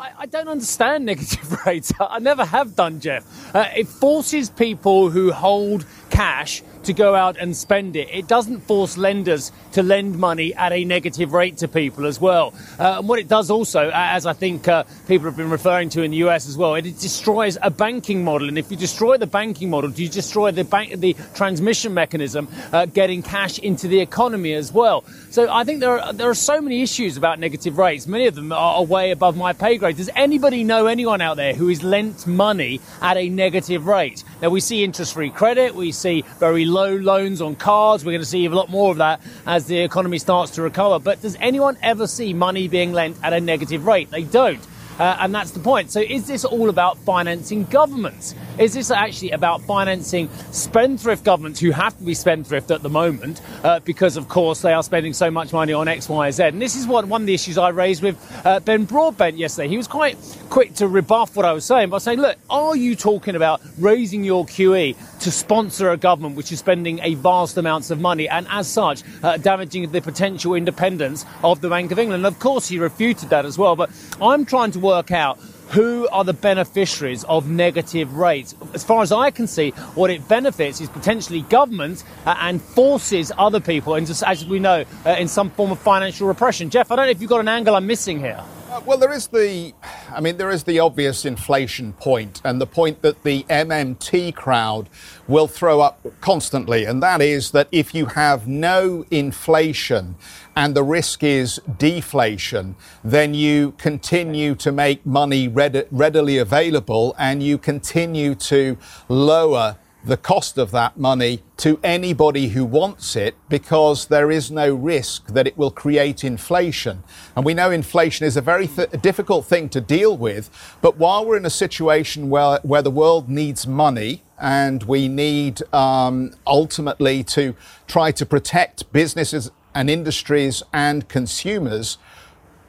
I, 0.03 0.11
I, 0.19 0.25
don't 0.25 0.49
understand 0.49 1.05
negative 1.11 1.65
rates. 1.65 1.93
I 1.97 2.19
never 2.19 2.43
have 2.43 2.75
done, 2.75 2.99
Geoff. 2.99 3.55
Uh, 3.55 3.69
it 3.75 3.87
forces 3.87 4.49
people 4.49 5.09
who 5.09 5.31
hold 5.31 5.85
cash 6.09 6.61
to 6.83 6.93
go 6.93 7.15
out 7.15 7.37
and 7.37 7.55
spend 7.55 7.95
it. 7.95 8.09
It 8.11 8.27
doesn't 8.27 8.61
force 8.61 8.97
lenders 8.97 9.51
to 9.73 9.83
lend 9.83 10.17
money 10.17 10.53
at 10.55 10.71
a 10.71 10.85
negative 10.85 11.33
rate 11.33 11.57
to 11.57 11.67
people 11.67 12.05
as 12.05 12.19
well. 12.19 12.53
Uh, 12.79 12.97
and 12.99 13.07
what 13.07 13.19
it 13.19 13.27
does 13.27 13.49
also, 13.49 13.91
as 13.93 14.25
I 14.25 14.33
think 14.33 14.67
uh, 14.67 14.83
people 15.07 15.25
have 15.25 15.37
been 15.37 15.49
referring 15.49 15.89
to 15.89 16.03
in 16.03 16.11
the 16.11 16.17
US 16.17 16.47
as 16.47 16.57
well, 16.57 16.75
it 16.75 16.83
destroys 16.83 17.57
a 17.61 17.69
banking 17.69 18.23
model. 18.23 18.47
And 18.47 18.57
if 18.57 18.69
you 18.71 18.77
destroy 18.77 19.17
the 19.17 19.27
banking 19.27 19.69
model, 19.69 19.89
do 19.89 20.03
you 20.03 20.09
destroy 20.09 20.51
the 20.51 20.63
bank, 20.63 20.99
the 20.99 21.15
transmission 21.33 21.93
mechanism, 21.93 22.47
uh, 22.71 22.85
getting 22.85 23.21
cash 23.21 23.59
into 23.59 23.87
the 23.87 23.99
economy 23.99 24.53
as 24.53 24.71
well. 24.71 25.03
So 25.29 25.51
I 25.51 25.63
think 25.63 25.79
there 25.79 25.99
are, 25.99 26.13
there 26.13 26.29
are 26.29 26.35
so 26.35 26.61
many 26.61 26.81
issues 26.81 27.17
about 27.17 27.39
negative 27.39 27.77
rates. 27.77 28.07
Many 28.07 28.27
of 28.27 28.35
them 28.35 28.51
are 28.51 28.83
way 28.83 29.11
above 29.11 29.35
my 29.37 29.53
pay 29.53 29.77
grade. 29.77 29.97
Does 29.97 30.09
anybody 30.15 30.63
know 30.63 30.87
anyone 30.87 31.21
out 31.21 31.37
there 31.37 31.53
who 31.53 31.67
has 31.69 31.83
lent 31.83 32.27
money 32.27 32.81
at 33.01 33.17
a 33.17 33.29
negative 33.29 33.87
rate? 33.87 34.23
Now 34.43 34.49
we 34.49 34.59
see 34.59 34.83
interest-free 34.83 35.29
credit, 35.29 35.73
we 35.73 35.93
see 35.93 36.25
very 36.37 36.65
low 36.65 36.97
loans 36.97 37.39
on 37.39 37.55
cards. 37.55 38.03
We're 38.03 38.11
going 38.11 38.23
to 38.23 38.27
see 38.27 38.45
a 38.45 38.49
lot 38.49 38.69
more 38.69 38.91
of 38.91 38.97
that 38.97 39.21
as 39.45 39.67
the 39.67 39.79
economy 39.79 40.17
starts 40.17 40.51
to 40.55 40.61
recover. 40.61 40.99
But 40.99 41.21
does 41.21 41.37
anyone 41.39 41.77
ever 41.81 42.07
see 42.07 42.33
money 42.33 42.67
being 42.67 42.91
lent 42.91 43.15
at 43.23 43.31
a 43.31 43.39
negative 43.39 43.85
rate? 43.85 44.11
They 44.11 44.23
don't. 44.23 44.59
Uh, 44.99 45.15
and 45.21 45.33
that's 45.33 45.51
the 45.51 45.61
point. 45.61 45.91
So, 45.91 46.01
is 46.01 46.27
this 46.27 46.43
all 46.43 46.67
about 46.67 46.97
financing 46.99 47.63
governments? 47.63 48.35
Is 48.59 48.75
this 48.75 48.91
actually 48.91 49.31
about 49.31 49.61
financing 49.63 50.29
spendthrift 50.51 51.23
governments 51.23 51.59
who 51.59 51.71
have 51.71 51.97
to 51.97 52.03
be 52.03 52.13
spendthrift 52.13 52.69
at 52.69 52.83
the 52.83 52.89
moment 52.89 53.41
uh, 53.63 53.79
because, 53.79 54.15
of 54.15 54.29
course, 54.29 54.61
they 54.61 54.73
are 54.73 54.83
spending 54.83 55.13
so 55.13 55.31
much 55.31 55.51
money 55.51 55.73
on 55.73 55.87
X, 55.87 56.07
Y, 56.07 56.29
Z? 56.29 56.43
And 56.43 56.61
this 56.61 56.75
is 56.75 56.85
what 56.85 57.05
one 57.05 57.21
of 57.21 57.27
the 57.27 57.33
issues 57.33 57.57
I 57.57 57.69
raised 57.69 58.03
with 58.03 58.15
uh, 58.45 58.59
Ben 58.59 58.85
Broadbent 58.85 59.37
yesterday. 59.37 59.69
He 59.69 59.77
was 59.77 59.87
quite 59.87 60.17
quick 60.51 60.75
to 60.75 60.87
rebuff 60.87 61.35
what 61.35 61.45
I 61.45 61.53
was 61.53 61.65
saying 61.65 61.89
by 61.89 61.97
saying, 61.97 62.19
look, 62.19 62.37
are 62.47 62.75
you 62.75 62.95
talking 62.95 63.35
about 63.35 63.59
raising 63.79 64.23
your 64.23 64.45
QE 64.45 64.95
to 65.21 65.31
sponsor 65.31 65.89
a 65.89 65.97
government 65.97 66.35
which 66.35 66.51
is 66.51 66.59
spending 66.59 66.99
a 66.99 67.15
vast 67.15 67.57
amounts 67.57 67.89
of 67.89 67.99
money 67.99 68.29
and, 68.29 68.45
as 68.51 68.67
such, 68.67 69.01
uh, 69.23 69.37
damaging 69.37 69.91
the 69.91 70.01
potential 70.01 70.53
independence 70.53 71.25
of 71.43 71.59
the 71.61 71.69
Bank 71.69 71.91
of 71.91 71.97
England? 71.97 72.23
And 72.23 72.31
of 72.31 72.39
course, 72.39 72.67
he 72.67 72.77
refuted 72.77 73.29
that 73.29 73.45
as 73.45 73.57
well. 73.57 73.75
But 73.75 73.89
I'm 74.21 74.45
trying 74.45 74.69
to 74.71 74.79
work 74.79 75.09
out 75.09 75.39
who 75.69 76.07
are 76.09 76.23
the 76.23 76.33
beneficiaries 76.33 77.23
of 77.25 77.49
negative 77.49 78.15
rates? 78.15 78.55
As 78.73 78.83
far 78.83 79.01
as 79.01 79.11
I 79.11 79.31
can 79.31 79.47
see, 79.47 79.71
what 79.95 80.09
it 80.09 80.27
benefits 80.27 80.81
is 80.81 80.89
potentially 80.89 81.41
government 81.43 82.03
uh, 82.25 82.35
and 82.39 82.61
forces 82.61 83.31
other 83.37 83.59
people 83.59 83.95
into, 83.95 84.27
as 84.27 84.45
we 84.45 84.59
know, 84.59 84.85
uh, 85.05 85.09
in 85.11 85.27
some 85.27 85.49
form 85.49 85.71
of 85.71 85.79
financial 85.79 86.27
repression. 86.27 86.69
Geoff, 86.69 86.91
I 86.91 86.95
don't 86.95 87.05
know 87.05 87.11
if 87.11 87.21
you've 87.21 87.29
got 87.29 87.39
an 87.39 87.47
angle 87.47 87.75
I'm 87.75 87.87
missing 87.87 88.19
here. 88.19 88.43
Uh, 88.73 88.81
well, 88.87 88.97
there 88.97 89.13
is 89.13 89.27
the, 89.27 89.71
I 90.11 90.19
mean, 90.19 90.37
there 90.37 90.49
is 90.49 90.63
the 90.63 90.79
obvious 90.79 91.25
inflation 91.25 91.93
point, 91.93 92.41
and 92.43 92.59
the 92.59 92.65
point 92.65 93.03
that 93.03 93.21
the 93.21 93.43
MMT 93.43 94.33
crowd 94.33 94.89
will 95.27 95.45
throw 95.45 95.79
up 95.79 96.03
constantly, 96.21 96.83
and 96.85 97.03
that 97.03 97.21
is 97.21 97.51
that 97.51 97.67
if 97.71 97.93
you 97.93 98.07
have 98.07 98.47
no 98.47 99.05
inflation 99.11 100.15
and 100.55 100.73
the 100.73 100.81
risk 100.81 101.21
is 101.21 101.61
deflation, 101.77 102.75
then 103.03 103.35
you 103.35 103.73
continue 103.73 104.55
to 104.55 104.71
make 104.71 105.05
money 105.05 105.47
readily 105.47 106.39
available, 106.39 107.15
and 107.19 107.43
you 107.43 107.59
continue 107.59 108.33
to 108.33 108.75
lower 109.07 109.77
the 110.03 110.17
cost 110.17 110.57
of 110.57 110.71
that 110.71 110.97
money 110.97 111.41
to 111.57 111.79
anybody 111.83 112.49
who 112.49 112.65
wants 112.65 113.15
it 113.15 113.35
because 113.47 114.07
there 114.07 114.29
is 114.29 114.51
no 114.51 114.73
risk 114.73 115.27
that 115.27 115.47
it 115.47 115.57
will 115.57 115.71
create 115.71 116.23
inflation. 116.23 117.03
And 117.35 117.45
we 117.45 117.53
know 117.53 117.71
inflation 117.71 118.25
is 118.25 118.35
a 118.35 118.41
very 118.41 118.67
th- 118.67 118.89
difficult 119.01 119.45
thing 119.45 119.69
to 119.69 119.79
deal 119.79 120.17
with. 120.17 120.49
But 120.81 120.97
while 120.97 121.25
we're 121.25 121.37
in 121.37 121.45
a 121.45 121.49
situation 121.49 122.29
where, 122.29 122.59
where 122.63 122.81
the 122.81 122.91
world 122.91 123.29
needs 123.29 123.65
money 123.65 124.23
and 124.37 124.83
we 124.83 125.07
need 125.07 125.61
um, 125.73 126.33
ultimately 126.45 127.23
to 127.23 127.55
try 127.87 128.11
to 128.11 128.25
protect 128.25 128.91
businesses 128.91 129.51
and 129.73 129.89
industries 129.89 130.63
and 130.73 131.07
consumers, 131.07 131.97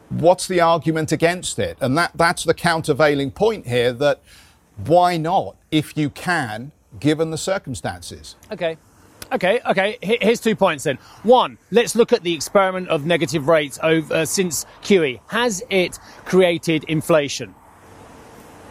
what's 0.08 0.46
the 0.46 0.60
argument 0.60 1.10
against 1.10 1.58
it? 1.58 1.76
And 1.80 1.98
that, 1.98 2.12
that's 2.14 2.44
the 2.44 2.54
countervailing 2.54 3.32
point 3.32 3.66
here 3.66 3.92
that 3.92 4.20
why 4.76 5.16
not, 5.16 5.56
if 5.70 5.96
you 5.96 6.10
can, 6.10 6.72
given 7.00 7.30
the 7.30 7.38
circumstances. 7.38 8.36
Okay. 8.50 8.76
Okay, 9.32 9.60
okay. 9.66 9.98
Here's 10.02 10.40
two 10.40 10.54
points 10.54 10.84
then. 10.84 10.98
One, 11.22 11.58
let's 11.70 11.96
look 11.96 12.12
at 12.12 12.22
the 12.22 12.34
experiment 12.34 12.88
of 12.88 13.06
negative 13.06 13.48
rates 13.48 13.78
over 13.82 14.14
uh, 14.14 14.24
since 14.24 14.66
QE. 14.82 15.20
Has 15.28 15.62
it 15.70 15.98
created 16.24 16.84
inflation? 16.84 17.54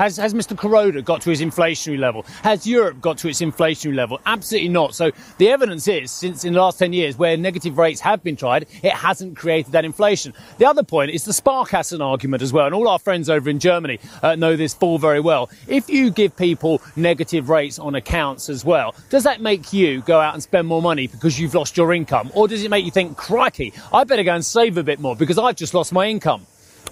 Has, 0.04 0.18
has 0.18 0.34
Mr. 0.34 0.54
Kuroda 0.54 1.02
got 1.02 1.22
to 1.22 1.30
his 1.30 1.40
inflationary 1.40 1.98
level? 1.98 2.24
Has 2.44 2.68
Europe 2.68 3.00
got 3.00 3.18
to 3.20 3.30
its 3.30 3.40
inflationary 3.40 3.96
level? 3.96 4.20
Absolutely 4.26 4.68
not. 4.68 4.94
So 4.96 5.12
the 5.38 5.48
evidence 5.48 5.88
is, 5.88 6.12
since 6.12 6.44
in 6.44 6.52
the 6.52 6.60
last 6.60 6.78
10 6.78 6.92
years, 6.92 7.18
where 7.18 7.38
negative 7.38 7.78
rates 7.78 8.02
have 8.02 8.22
been 8.22 8.36
tried, 8.36 8.68
it 8.84 8.92
hasn't 8.92 9.38
created 9.38 9.72
that 9.72 9.86
inflation. 9.86 10.34
The 10.58 10.66
other 10.66 10.84
point 10.84 11.12
is 11.12 11.24
the 11.24 11.32
Sparkassen 11.32 12.02
argument 12.06 12.44
as 12.44 12.52
well, 12.52 12.66
and 12.66 12.76
all 12.76 12.90
our 12.90 13.00
friends 13.00 13.30
over 13.30 13.50
in 13.50 13.60
Germany 13.60 13.98
uh, 14.22 14.36
know 14.36 14.58
this 14.58 14.74
full 14.74 14.98
very 14.98 15.22
well. 15.22 15.50
If 15.70 15.90
you 15.90 16.12
give 16.12 16.36
people 16.36 16.82
negative 16.98 17.48
rates 17.48 17.80
on 17.80 17.96
accounts 17.96 18.50
as 18.50 18.66
well, 18.66 18.96
does 19.10 19.24
that 19.24 19.40
make 19.40 19.72
you 19.72 20.02
go 20.02 20.20
out 20.20 20.34
and 20.34 20.44
spend 20.44 20.68
more 20.68 20.82
money 20.82 21.08
because 21.08 21.40
you've 21.40 21.56
lost 21.56 21.78
your 21.78 21.94
income? 21.94 22.30
Or 22.36 22.50
does 22.50 22.62
it 22.62 22.70
make 22.70 22.84
you 22.84 22.92
think, 22.92 23.16
crikey, 23.16 23.72
I 23.94 24.04
better 24.04 24.24
go 24.24 24.36
and 24.36 24.44
save 24.44 24.78
a 24.78 24.84
bit 24.84 25.00
more 25.00 25.16
because 25.16 25.38
I've 25.38 25.56
just 25.56 25.74
lost 25.74 25.94
my 25.94 26.08
income? 26.08 26.46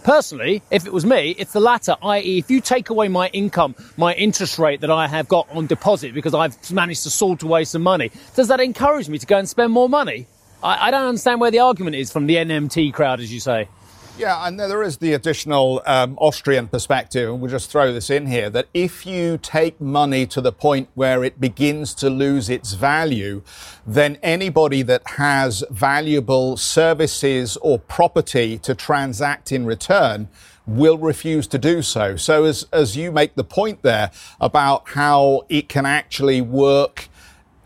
Personally, 0.03 0.63
if 0.71 0.87
it 0.87 0.93
was 0.93 1.05
me, 1.05 1.35
it's 1.37 1.53
the 1.53 1.59
latter, 1.59 1.95
i.e., 2.01 2.39
if 2.39 2.49
you 2.49 2.59
take 2.59 2.89
away 2.89 3.07
my 3.07 3.27
income, 3.29 3.75
my 3.97 4.13
interest 4.15 4.57
rate 4.57 4.81
that 4.81 4.89
I 4.89 5.07
have 5.07 5.27
got 5.27 5.47
on 5.51 5.67
deposit 5.67 6.15
because 6.15 6.33
I've 6.33 6.71
managed 6.71 7.03
to 7.03 7.11
salt 7.11 7.43
away 7.43 7.65
some 7.65 7.83
money, 7.83 8.09
does 8.35 8.47
that 8.47 8.59
encourage 8.59 9.09
me 9.09 9.19
to 9.19 9.27
go 9.27 9.37
and 9.37 9.47
spend 9.47 9.71
more 9.71 9.87
money? 9.87 10.25
I, 10.63 10.87
I 10.87 10.91
don't 10.91 11.07
understand 11.07 11.39
where 11.39 11.51
the 11.51 11.59
argument 11.59 11.97
is 11.97 12.11
from 12.11 12.25
the 12.25 12.35
MMT 12.37 12.93
crowd, 12.93 13.19
as 13.19 13.31
you 13.31 13.39
say. 13.39 13.67
Yeah, 14.17 14.45
and 14.45 14.59
there 14.59 14.83
is 14.83 14.97
the 14.97 15.13
additional 15.13 15.81
um, 15.85 16.15
Austrian 16.19 16.67
perspective, 16.67 17.29
and 17.29 17.41
we'll 17.41 17.49
just 17.49 17.71
throw 17.71 17.91
this 17.91 18.09
in 18.09 18.27
here 18.27 18.49
that 18.49 18.67
if 18.73 19.05
you 19.05 19.39
take 19.41 19.79
money 19.81 20.27
to 20.27 20.41
the 20.41 20.51
point 20.51 20.89
where 20.93 21.23
it 21.23 21.39
begins 21.39 21.93
to 21.95 22.09
lose 22.09 22.49
its 22.49 22.73
value, 22.73 23.41
then 23.87 24.19
anybody 24.21 24.83
that 24.83 25.01
has 25.11 25.63
valuable 25.71 26.55
services 26.57 27.57
or 27.57 27.79
property 27.79 28.57
to 28.59 28.75
transact 28.75 29.51
in 29.51 29.65
return 29.65 30.27
will 30.67 30.97
refuse 30.97 31.47
to 31.47 31.57
do 31.57 31.81
so. 31.81 32.15
So, 32.15 32.45
as, 32.45 32.67
as 32.71 32.95
you 32.95 33.11
make 33.11 33.35
the 33.35 33.43
point 33.43 33.81
there 33.81 34.11
about 34.39 34.89
how 34.89 35.45
it 35.49 35.69
can 35.69 35.85
actually 35.85 36.41
work 36.41 37.09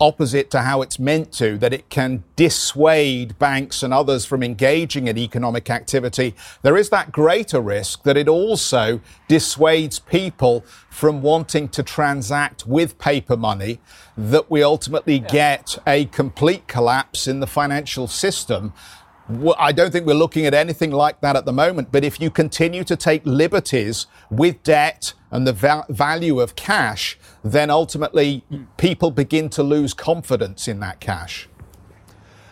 opposite 0.00 0.50
to 0.50 0.62
how 0.62 0.82
it's 0.82 0.98
meant 0.98 1.32
to, 1.32 1.56
that 1.58 1.72
it 1.72 1.88
can 1.88 2.22
dissuade 2.34 3.38
banks 3.38 3.82
and 3.82 3.92
others 3.94 4.24
from 4.24 4.42
engaging 4.42 5.08
in 5.08 5.16
economic 5.16 5.70
activity, 5.70 6.34
there 6.62 6.76
is 6.76 6.90
that 6.90 7.12
greater 7.12 7.60
risk 7.60 8.02
that 8.02 8.16
it 8.16 8.28
also 8.28 9.00
dissuades 9.28 9.98
people 9.98 10.64
from 10.90 11.22
wanting 11.22 11.68
to 11.68 11.82
transact 11.82 12.66
with 12.66 12.98
paper 12.98 13.36
money, 13.36 13.80
that 14.16 14.50
we 14.50 14.62
ultimately 14.62 15.18
yeah. 15.18 15.28
get 15.28 15.78
a 15.86 16.06
complete 16.06 16.66
collapse 16.66 17.26
in 17.26 17.40
the 17.40 17.46
financial 17.46 18.06
system. 18.06 18.72
I 19.58 19.72
don't 19.72 19.90
think 19.90 20.06
we're 20.06 20.14
looking 20.14 20.46
at 20.46 20.54
anything 20.54 20.92
like 20.92 21.20
that 21.20 21.34
at 21.34 21.44
the 21.44 21.52
moment. 21.52 21.90
But 21.90 22.04
if 22.04 22.20
you 22.20 22.30
continue 22.30 22.84
to 22.84 22.96
take 22.96 23.22
liberties 23.24 24.06
with 24.30 24.62
debt 24.62 25.14
and 25.30 25.46
the 25.46 25.52
va- 25.52 25.86
value 25.88 26.38
of 26.40 26.54
cash, 26.54 27.18
then 27.42 27.68
ultimately 27.68 28.44
people 28.76 29.10
begin 29.10 29.48
to 29.50 29.62
lose 29.62 29.94
confidence 29.94 30.68
in 30.68 30.78
that 30.80 31.00
cash. 31.00 31.48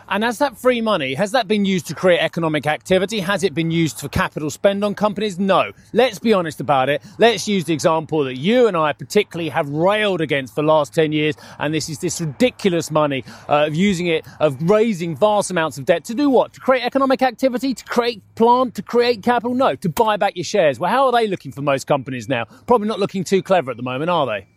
And 0.07 0.23
has 0.23 0.37
that 0.37 0.57
free 0.57 0.81
money, 0.81 1.15
has 1.15 1.31
that 1.31 1.47
been 1.47 1.65
used 1.65 1.87
to 1.87 1.95
create 1.95 2.19
economic 2.19 2.67
activity? 2.67 3.19
Has 3.19 3.43
it 3.43 3.53
been 3.53 3.71
used 3.71 3.99
for 3.99 4.07
capital 4.07 4.51
spend 4.51 4.83
on 4.83 4.93
companies? 4.93 5.39
No. 5.39 5.71
Let's 5.93 6.19
be 6.19 6.31
honest 6.31 6.61
about 6.61 6.89
it. 6.89 7.01
Let's 7.17 7.47
use 7.47 7.65
the 7.65 7.73
example 7.73 8.23
that 8.25 8.37
you 8.37 8.67
and 8.67 8.77
I 8.77 8.93
particularly 8.93 9.49
have 9.49 9.67
railed 9.69 10.21
against 10.21 10.53
for 10.53 10.61
the 10.61 10.67
last 10.67 10.93
10 10.93 11.11
years. 11.11 11.35
And 11.57 11.73
this 11.73 11.89
is 11.89 11.99
this 11.99 12.21
ridiculous 12.21 12.91
money 12.91 13.23
uh, 13.49 13.65
of 13.65 13.75
using 13.75 14.07
it, 14.07 14.25
of 14.39 14.61
raising 14.69 15.15
vast 15.15 15.49
amounts 15.49 15.77
of 15.77 15.85
debt 15.85 16.05
to 16.05 16.13
do 16.13 16.29
what? 16.29 16.53
To 16.53 16.59
create 16.59 16.83
economic 16.83 17.23
activity, 17.23 17.73
to 17.73 17.83
create 17.85 18.21
plant, 18.35 18.75
to 18.75 18.83
create 18.83 19.23
capital? 19.23 19.55
No, 19.55 19.75
to 19.75 19.89
buy 19.89 20.17
back 20.17 20.35
your 20.35 20.43
shares. 20.43 20.79
Well, 20.79 20.91
how 20.91 21.07
are 21.07 21.11
they 21.11 21.27
looking 21.27 21.51
for 21.51 21.61
most 21.61 21.87
companies 21.87 22.29
now? 22.29 22.45
Probably 22.67 22.87
not 22.87 22.99
looking 22.99 23.23
too 23.23 23.41
clever 23.41 23.71
at 23.71 23.77
the 23.77 23.83
moment, 23.83 24.11
are 24.11 24.25
they? 24.27 24.47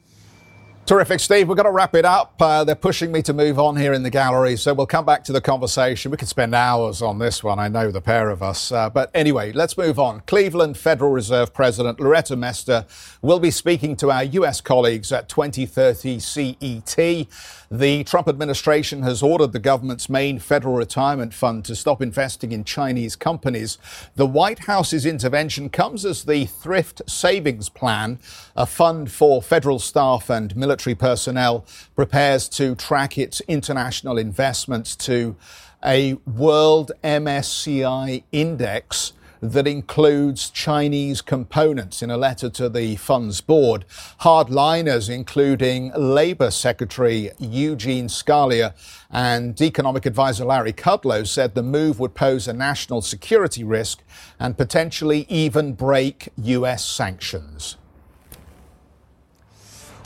Terrific, 0.88 1.20
Steve. 1.20 1.50
We're 1.50 1.54
going 1.54 1.66
to 1.66 1.70
wrap 1.70 1.94
it 1.94 2.06
up. 2.06 2.40
Uh, 2.40 2.64
they're 2.64 2.74
pushing 2.74 3.12
me 3.12 3.20
to 3.24 3.34
move 3.34 3.58
on 3.58 3.76
here 3.76 3.92
in 3.92 4.02
the 4.02 4.08
gallery, 4.08 4.56
so 4.56 4.72
we'll 4.72 4.86
come 4.86 5.04
back 5.04 5.22
to 5.24 5.34
the 5.34 5.40
conversation. 5.42 6.10
We 6.10 6.16
could 6.16 6.28
spend 6.28 6.54
hours 6.54 7.02
on 7.02 7.18
this 7.18 7.44
one, 7.44 7.58
I 7.58 7.68
know 7.68 7.90
the 7.90 8.00
pair 8.00 8.30
of 8.30 8.42
us. 8.42 8.72
Uh, 8.72 8.88
but 8.88 9.10
anyway, 9.12 9.52
let's 9.52 9.76
move 9.76 9.98
on. 9.98 10.20
Cleveland 10.20 10.78
Federal 10.78 11.10
Reserve 11.10 11.52
President 11.52 12.00
Loretta 12.00 12.36
Mester 12.36 12.86
will 13.20 13.38
be 13.38 13.50
speaking 13.50 13.96
to 13.96 14.10
our 14.10 14.24
U.S. 14.24 14.62
colleagues 14.62 15.12
at 15.12 15.28
2030 15.28 16.20
CET. 16.20 17.26
The 17.70 18.02
Trump 18.04 18.26
administration 18.26 19.02
has 19.02 19.22
ordered 19.22 19.52
the 19.52 19.58
government's 19.58 20.08
main 20.08 20.38
federal 20.38 20.74
retirement 20.74 21.34
fund 21.34 21.66
to 21.66 21.76
stop 21.76 22.00
investing 22.00 22.50
in 22.50 22.64
Chinese 22.64 23.14
companies. 23.14 23.76
The 24.16 24.24
White 24.24 24.60
House's 24.60 25.04
intervention 25.04 25.68
comes 25.68 26.06
as 26.06 26.24
the 26.24 26.46
Thrift 26.46 27.02
Savings 27.06 27.68
Plan, 27.68 28.20
a 28.56 28.64
fund 28.64 29.12
for 29.12 29.42
federal 29.42 29.78
staff 29.80 30.30
and 30.30 30.56
military 30.56 30.77
personnel, 30.94 31.64
prepares 31.94 32.48
to 32.50 32.74
track 32.74 33.18
its 33.18 33.40
international 33.42 34.18
investments 34.18 34.96
to 34.96 35.36
a 35.84 36.14
world 36.26 36.92
MSCI 37.04 38.24
index 38.32 39.12
that 39.40 39.66
includes 39.66 40.50
Chinese 40.50 41.20
components 41.20 42.02
in 42.02 42.10
a 42.10 42.16
letter 42.16 42.50
to 42.50 42.68
the 42.68 42.96
fund's 42.96 43.40
board. 43.40 43.84
Hardliners, 44.20 45.08
including 45.08 45.92
Labour 45.96 46.50
Secretary 46.50 47.30
Eugene 47.38 48.08
Scalia 48.08 48.74
and 49.10 49.60
Economic 49.60 50.06
Advisor 50.06 50.44
Larry 50.44 50.72
Kudlow, 50.72 51.26
said 51.26 51.54
the 51.54 51.62
move 51.62 52.00
would 52.00 52.14
pose 52.14 52.48
a 52.48 52.52
national 52.52 53.02
security 53.02 53.64
risk 53.64 54.02
and 54.38 54.56
potentially 54.56 55.26
even 55.28 55.74
break 55.74 56.30
US 56.36 56.84
sanctions. 56.84 57.76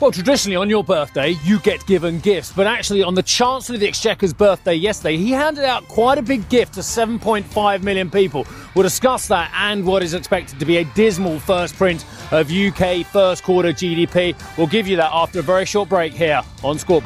Well, 0.03 0.11
traditionally 0.11 0.57
on 0.57 0.69
your 0.69 0.83
birthday, 0.83 1.37
you 1.45 1.59
get 1.59 1.85
given 1.85 2.19
gifts, 2.19 2.51
but 2.51 2.67
actually 2.67 3.03
on 3.03 3.15
the 3.15 3.23
Chancellor 3.23 3.75
of 3.75 3.79
the 3.79 3.87
Exchequer's 3.87 4.33
birthday 4.33 4.73
yesterday, 4.73 5.15
he 5.15 5.31
handed 5.31 5.63
out 5.63 5.87
quite 5.87 6.17
a 6.17 6.21
big 6.21 6.49
gift 6.49 6.73
to 6.73 6.81
7.5 6.81 7.83
million 7.83 8.11
people. 8.11 8.45
We'll 8.75 8.83
discuss 8.83 9.29
that 9.29 9.49
and 9.55 9.85
what 9.85 10.03
is 10.03 10.13
expected 10.13 10.59
to 10.59 10.65
be 10.65 10.75
a 10.75 10.83
dismal 10.83 11.39
first 11.39 11.77
print 11.77 12.05
of 12.33 12.51
UK 12.51 13.05
first 13.05 13.43
quarter 13.45 13.69
GDP. 13.69 14.35
We'll 14.57 14.67
give 14.67 14.89
you 14.89 14.97
that 14.97 15.11
after 15.13 15.39
a 15.39 15.41
very 15.41 15.65
short 15.65 15.87
break 15.87 16.11
here 16.11 16.41
on 16.65 16.77
Squawk 16.77 17.05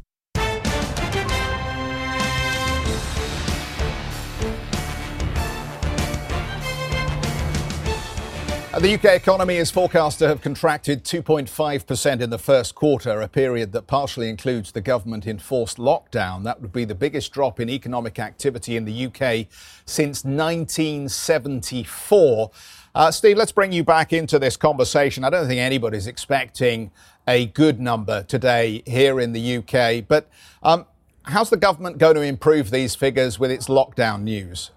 The 8.79 8.93
UK 8.93 9.03
economy 9.03 9.57
is 9.57 9.69
forecast 9.69 10.19
to 10.19 10.29
have 10.29 10.41
contracted 10.41 11.03
2.5% 11.03 12.21
in 12.21 12.29
the 12.29 12.37
first 12.37 12.73
quarter, 12.73 13.19
a 13.19 13.27
period 13.27 13.73
that 13.73 13.85
partially 13.85 14.29
includes 14.29 14.71
the 14.71 14.79
government 14.79 15.27
enforced 15.27 15.77
lockdown. 15.77 16.45
That 16.45 16.61
would 16.61 16.71
be 16.71 16.85
the 16.85 16.95
biggest 16.95 17.33
drop 17.33 17.59
in 17.59 17.69
economic 17.69 18.17
activity 18.17 18.77
in 18.77 18.85
the 18.85 19.07
UK 19.07 19.47
since 19.85 20.23
1974. 20.23 22.51
Uh, 22.95 23.11
Steve, 23.11 23.35
let's 23.35 23.51
bring 23.51 23.73
you 23.73 23.83
back 23.83 24.13
into 24.13 24.39
this 24.39 24.55
conversation. 24.55 25.25
I 25.25 25.29
don't 25.29 25.47
think 25.47 25.59
anybody's 25.59 26.07
expecting 26.07 26.91
a 27.27 27.47
good 27.47 27.81
number 27.81 28.23
today 28.23 28.83
here 28.85 29.19
in 29.19 29.33
the 29.33 29.57
UK, 29.57 30.07
but 30.07 30.29
um, 30.63 30.85
how's 31.23 31.49
the 31.49 31.57
government 31.57 31.97
going 31.97 32.15
to 32.15 32.21
improve 32.21 32.71
these 32.71 32.95
figures 32.95 33.37
with 33.37 33.51
its 33.51 33.67
lockdown 33.67 34.21
news? 34.21 34.71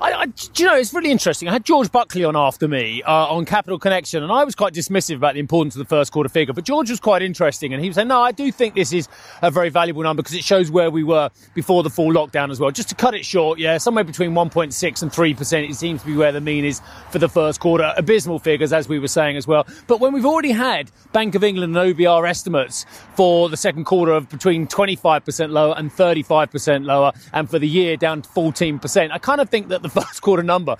I, 0.00 0.12
I, 0.12 0.26
you 0.56 0.64
know, 0.64 0.76
it's 0.76 0.94
really 0.94 1.10
interesting. 1.10 1.46
I 1.46 1.52
had 1.52 1.64
George 1.64 1.92
Buckley 1.92 2.24
on 2.24 2.34
after 2.34 2.66
me 2.66 3.02
uh, 3.02 3.26
on 3.26 3.44
Capital 3.44 3.78
Connection, 3.78 4.22
and 4.22 4.32
I 4.32 4.44
was 4.44 4.54
quite 4.54 4.72
dismissive 4.72 5.16
about 5.16 5.34
the 5.34 5.40
importance 5.40 5.74
of 5.74 5.80
the 5.80 5.84
first 5.84 6.10
quarter 6.10 6.30
figure. 6.30 6.54
But 6.54 6.64
George 6.64 6.88
was 6.88 7.00
quite 7.00 7.20
interesting, 7.20 7.74
and 7.74 7.82
he 7.82 7.90
was 7.90 7.96
saying, 7.96 8.08
"No, 8.08 8.18
I 8.18 8.32
do 8.32 8.50
think 8.50 8.74
this 8.74 8.94
is 8.94 9.08
a 9.42 9.50
very 9.50 9.68
valuable 9.68 10.02
number 10.02 10.22
because 10.22 10.34
it 10.34 10.42
shows 10.42 10.70
where 10.70 10.90
we 10.90 11.04
were 11.04 11.28
before 11.54 11.82
the 11.82 11.90
full 11.90 12.10
lockdown 12.14 12.50
as 12.50 12.58
well." 12.58 12.70
Just 12.70 12.88
to 12.88 12.94
cut 12.94 13.14
it 13.14 13.26
short, 13.26 13.58
yeah, 13.58 13.76
somewhere 13.76 14.04
between 14.04 14.32
1.6 14.32 15.02
and 15.02 15.12
3 15.12 15.34
percent. 15.34 15.70
It 15.70 15.74
seems 15.74 16.00
to 16.00 16.06
be 16.06 16.16
where 16.16 16.32
the 16.32 16.40
mean 16.40 16.64
is 16.64 16.80
for 17.10 17.18
the 17.18 17.28
first 17.28 17.60
quarter. 17.60 17.92
Abysmal 17.98 18.38
figures, 18.38 18.72
as 18.72 18.88
we 18.88 18.98
were 18.98 19.08
saying 19.08 19.36
as 19.36 19.46
well. 19.46 19.66
But 19.86 20.00
when 20.00 20.14
we've 20.14 20.24
already 20.24 20.52
had 20.52 20.90
Bank 21.12 21.34
of 21.34 21.44
England 21.44 21.76
and 21.76 21.94
OBR 21.94 22.26
estimates 22.26 22.86
for 23.16 23.50
the 23.50 23.56
second 23.58 23.84
quarter 23.84 24.12
of 24.12 24.30
between 24.30 24.66
25 24.66 25.26
percent 25.26 25.52
lower 25.52 25.74
and 25.76 25.92
35 25.92 26.50
percent 26.50 26.84
lower, 26.86 27.12
and 27.34 27.50
for 27.50 27.58
the 27.58 27.68
year 27.68 27.98
down 27.98 28.22
to 28.22 28.28
14 28.30 28.78
percent, 28.78 29.12
I 29.12 29.18
kind 29.18 29.42
of 29.42 29.50
think 29.50 29.68
that 29.68 29.82
the 29.82 29.89
first 29.90 30.22
quarter 30.22 30.42
number 30.42 30.76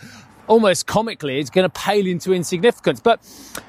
almost 0.50 0.86
comically, 0.86 1.38
it's 1.38 1.48
going 1.48 1.64
to 1.64 1.70
pale 1.70 2.06
into 2.06 2.34
insignificance. 2.34 3.00
But 3.00 3.20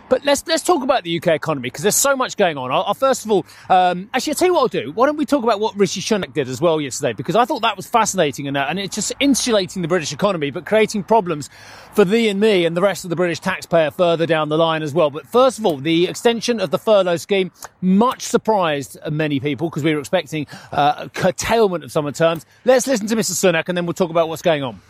but 0.10 0.26
let's 0.26 0.46
let's 0.48 0.64
talk 0.64 0.84
about 0.84 1.04
the 1.04 1.16
UK 1.16 1.28
economy 1.28 1.68
because 1.68 1.84
there's 1.84 1.96
so 1.96 2.18
much 2.18 2.36
going 2.36 2.58
on. 2.58 2.72
I'll, 2.72 2.84
I'll 2.84 2.94
first 2.94 3.24
of 3.24 3.32
all, 3.32 3.46
um, 3.70 4.10
actually, 4.14 4.32
I'll 4.32 4.36
tell 4.36 4.48
you 4.48 4.54
what 4.56 4.62
I'll 4.62 4.68
do. 4.68 4.92
Why 4.92 5.06
don't 5.06 5.16
we 5.16 5.26
talk 5.26 5.44
about 5.44 5.60
what 5.60 5.78
Rishi 5.78 6.02
Sunak 6.02 6.34
did 6.34 6.50
as 6.50 6.60
well 6.60 6.82
yesterday? 6.82 7.14
Because 7.14 7.36
I 7.36 7.46
thought 7.46 7.62
that 7.62 7.78
was 7.78 7.88
fascinating 7.88 8.48
and, 8.48 8.58
uh, 8.58 8.66
and 8.68 8.80
it's 8.80 8.96
just 8.96 9.14
insulating 9.20 9.84
the 9.84 9.88
British 9.88 10.12
economy, 10.12 10.52
but 10.52 10.66
creating 10.66 11.04
problems 11.04 11.50
for 11.94 12.04
thee 12.04 12.28
and 12.28 12.40
me 12.40 12.66
and 12.66 12.76
the 12.76 12.82
rest 12.82 13.06
of 13.06 13.10
the 13.10 13.16
British 13.16 13.40
taxpayer 13.40 13.92
further 13.92 14.26
down 14.26 14.50
the 14.50 14.58
line 14.58 14.82
as 14.82 14.94
well. 14.94 15.12
But 15.12 15.28
first 15.28 15.60
of 15.60 15.66
all, 15.66 15.78
the 15.78 16.08
extension 16.08 16.60
of 16.60 16.72
the 16.72 16.80
furlough 16.80 17.18
scheme 17.18 17.52
much 17.80 18.24
surprised 18.24 18.98
many 19.10 19.40
people 19.40 19.70
because 19.70 19.84
we 19.84 19.94
were 19.94 20.00
expecting 20.00 20.48
uh, 20.72 21.08
curtailment 21.10 21.84
of 21.84 21.92
summer 21.92 22.12
terms. 22.12 22.46
Let's 22.66 22.88
listen 22.88 23.08
to 23.08 23.16
Mr. 23.16 23.32
Sunak 23.32 23.70
and 23.70 23.78
then 23.78 23.86
we'll 23.86 23.94
talk 23.94 24.10
about 24.10 24.28
what's 24.28 24.42
going 24.42 24.64
on. 24.64 24.82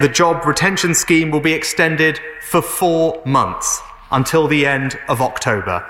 The 0.00 0.08
job 0.08 0.46
retention 0.46 0.94
scheme 0.94 1.30
will 1.30 1.40
be 1.40 1.52
extended 1.52 2.18
for 2.40 2.62
four 2.62 3.20
months 3.26 3.82
until 4.10 4.48
the 4.48 4.64
end 4.64 4.98
of 5.08 5.20
October. 5.20 5.84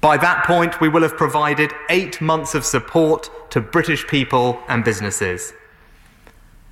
By 0.00 0.16
that 0.16 0.44
point, 0.44 0.80
we 0.80 0.88
will 0.88 1.02
have 1.02 1.16
provided 1.16 1.72
eight 1.88 2.20
months 2.20 2.56
of 2.56 2.64
support 2.64 3.30
to 3.52 3.60
British 3.60 4.08
people 4.08 4.60
and 4.66 4.84
businesses. 4.84 5.52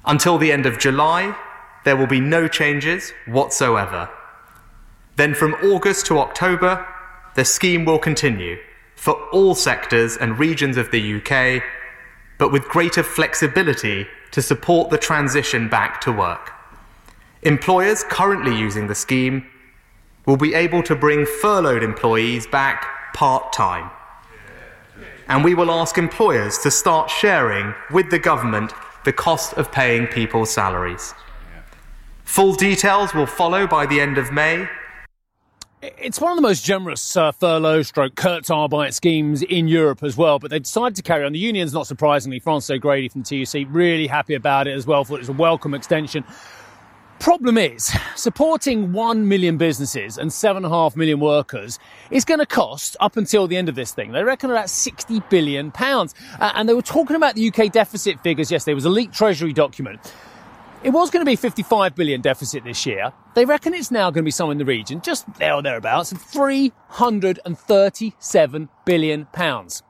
Until 0.07 0.39
the 0.39 0.51
end 0.51 0.67
of 0.67 0.81
July, 0.81 1.37
there 1.85 1.97
will 1.97 2.09
be 2.09 2.19
no 2.19 2.49
changes 2.49 3.13
whatsoever. 3.27 4.11
Then 5.15 5.35
from 5.35 5.55
August 5.63 6.07
to 6.07 6.19
October, 6.19 6.85
the 7.37 7.45
scheme 7.45 7.85
will 7.85 8.01
continue 8.01 8.59
for 8.97 9.15
all 9.31 9.55
sectors 9.55 10.17
and 10.17 10.37
regions 10.37 10.79
of 10.79 10.91
the 10.91 11.19
UK, 11.19 11.63
but 12.39 12.53
with 12.53 12.69
greater 12.69 13.03
flexibility 13.03 14.07
to 14.31 14.41
support 14.41 14.91
the 14.91 14.99
transition 14.99 15.69
back 15.69 16.01
to 16.01 16.13
work. 16.13 16.53
Employers 17.43 18.05
currently 18.05 18.57
using 18.57 18.87
the 18.87 18.95
scheme 18.95 19.47
will 20.27 20.37
be 20.37 20.55
able 20.55 20.83
to 20.83 20.95
bring 20.95 21.27
furloughed 21.27 21.83
employees 21.83 22.47
back 22.47 23.13
part 23.15 23.53
time. 23.53 23.91
And 25.29 25.45
we 25.45 25.55
will 25.55 25.71
ask 25.71 25.99
employers 25.99 26.59
to 26.59 26.71
start 26.71 27.11
sharing 27.11 27.75
with 27.91 28.11
the 28.11 28.19
government 28.19 28.73
the 29.05 29.13
cost 29.13 29.55
of 29.55 29.71
paying 29.71 30.07
people's 30.07 30.51
salaries. 30.51 31.15
Full 32.25 32.55
details 32.55 33.15
will 33.15 33.27
follow 33.27 33.67
by 33.67 33.87
the 33.87 34.01
end 34.01 34.19
of 34.19 34.33
May. 34.33 34.69
It's 35.81 36.21
one 36.21 36.33
of 36.33 36.37
the 36.37 36.43
most 36.43 36.65
generous 36.65 37.17
uh, 37.17 37.31
furlough 37.31 37.83
stroke 37.83 38.17
Kurzarbeit 38.17 38.93
schemes 38.93 39.43
in 39.43 39.69
Europe 39.69 40.03
as 40.03 40.17
well, 40.17 40.41
but 40.41 40.51
they 40.51 40.59
decided 40.59 40.97
to 40.97 41.03
carry 41.03 41.25
on. 41.25 41.33
The 41.33 41.39
unions, 41.39 41.73
not 41.73 41.87
surprisingly, 41.87 42.41
Frances 42.41 42.71
O'Grady 42.71 43.09
from 43.09 43.23
TUC, 43.23 43.65
really 43.69 44.09
happy 44.09 44.35
about 44.35 44.67
it 44.67 44.73
as 44.73 44.89
well, 44.89 45.05
thought 45.05 45.17
it 45.17 45.21
was 45.21 45.29
a 45.29 45.35
welcome 45.35 45.75
extension. 45.75 46.25
Problem 47.21 47.57
is, 47.57 47.93
supporting 48.17 48.93
1 48.93 49.29
million 49.29 49.57
businesses 49.57 50.19
and 50.19 50.33
7.5 50.33 50.97
million 50.97 51.21
workers 51.21 51.79
is 52.11 52.25
going 52.25 52.41
to 52.41 52.47
cost, 52.47 52.97
up 52.99 53.17
until 53.17 53.47
the 53.47 53.57
end 53.57 53.69
of 53.69 53.77
this 53.77 53.93
thing, 53.93 54.11
they 54.11 54.25
reckon 54.25 54.51
about 54.51 54.71
60 54.71 55.21
billion 55.31 55.71
pounds. 55.71 56.13
Uh, 56.41 56.51
and 56.57 56.69
they 56.69 56.75
were 56.75 56.83
talking 56.83 57.15
about 57.15 57.37
the 57.37 57.53
UK 57.53 57.71
deficit 57.71 58.19
figures 58.25 58.51
yesterday. 58.51 58.73
It 58.73 58.75
was 58.75 58.85
a 58.85 58.91
leaked 58.91 59.15
Treasury 59.15 59.53
document. 59.53 60.01
It 60.85 60.91
was 60.91 61.11
going 61.11 61.25
to 61.25 61.31
be 61.31 61.35
55 61.35 61.97
billion 61.97 62.21
deficit 62.21 62.63
this 62.63 62.87
year. 62.87 63.13
They 63.35 63.45
reckon 63.45 63.75
it's 63.75 63.91
now 63.91 64.11
going 64.11 64.23
to 64.23 64.27
be 64.27 64.31
somewhere 64.31 64.53
in 64.53 64.59
the 64.59 64.65
region, 64.65 65.01
just 65.01 65.27
there 65.35 65.55
or 65.55 65.63
thereabouts, 65.63 66.13
of 66.13 66.23
337 66.23 68.69
billion 68.85 69.27
pounds. 69.27 69.83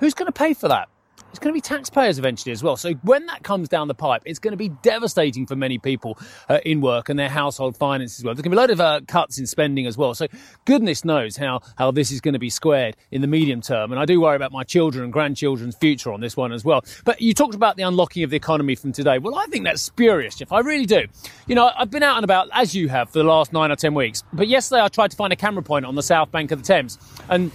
Who's 0.00 0.14
going 0.14 0.26
to 0.26 0.32
pay 0.32 0.52
for 0.52 0.66
that? 0.66 0.88
It's 1.34 1.40
going 1.40 1.52
to 1.52 1.56
be 1.56 1.60
taxpayers 1.60 2.16
eventually 2.20 2.52
as 2.52 2.62
well. 2.62 2.76
So 2.76 2.92
when 3.02 3.26
that 3.26 3.42
comes 3.42 3.68
down 3.68 3.88
the 3.88 3.94
pipe, 3.94 4.22
it's 4.24 4.38
going 4.38 4.52
to 4.52 4.56
be 4.56 4.68
devastating 4.68 5.46
for 5.46 5.56
many 5.56 5.78
people 5.78 6.16
uh, 6.48 6.60
in 6.64 6.80
work 6.80 7.08
and 7.08 7.18
their 7.18 7.28
household 7.28 7.76
finances 7.76 8.20
as 8.20 8.24
well. 8.24 8.34
There's 8.34 8.42
going 8.42 8.52
to 8.52 8.56
be 8.56 8.56
a 8.56 8.60
lot 8.60 8.70
of 8.70 8.80
uh, 8.80 9.00
cuts 9.08 9.40
in 9.40 9.48
spending 9.48 9.84
as 9.84 9.98
well. 9.98 10.14
So 10.14 10.28
goodness 10.64 11.04
knows 11.04 11.36
how, 11.36 11.62
how 11.76 11.90
this 11.90 12.12
is 12.12 12.20
going 12.20 12.34
to 12.34 12.38
be 12.38 12.50
squared 12.50 12.96
in 13.10 13.20
the 13.20 13.26
medium 13.26 13.62
term. 13.62 13.90
And 13.90 14.00
I 14.00 14.04
do 14.04 14.20
worry 14.20 14.36
about 14.36 14.52
my 14.52 14.62
children 14.62 15.02
and 15.02 15.12
grandchildren's 15.12 15.74
future 15.74 16.12
on 16.12 16.20
this 16.20 16.36
one 16.36 16.52
as 16.52 16.64
well. 16.64 16.84
But 17.04 17.20
you 17.20 17.34
talked 17.34 17.56
about 17.56 17.76
the 17.76 17.82
unlocking 17.82 18.22
of 18.22 18.30
the 18.30 18.36
economy 18.36 18.76
from 18.76 18.92
today. 18.92 19.18
Well, 19.18 19.34
I 19.34 19.46
think 19.46 19.64
that's 19.64 19.82
spurious, 19.82 20.36
Geoff. 20.36 20.52
I 20.52 20.60
really 20.60 20.86
do. 20.86 21.08
You 21.48 21.56
know, 21.56 21.68
I've 21.76 21.90
been 21.90 22.04
out 22.04 22.14
and 22.14 22.22
about, 22.22 22.48
as 22.52 22.76
you 22.76 22.88
have, 22.90 23.10
for 23.10 23.18
the 23.18 23.24
last 23.24 23.52
nine 23.52 23.72
or 23.72 23.76
ten 23.76 23.92
weeks. 23.94 24.22
But 24.32 24.46
yesterday 24.46 24.82
I 24.82 24.86
tried 24.86 25.10
to 25.10 25.16
find 25.16 25.32
a 25.32 25.36
camera 25.36 25.64
point 25.64 25.84
on 25.84 25.96
the 25.96 26.02
south 26.04 26.30
bank 26.30 26.52
of 26.52 26.62
the 26.62 26.64
Thames. 26.64 26.96
And 27.28 27.50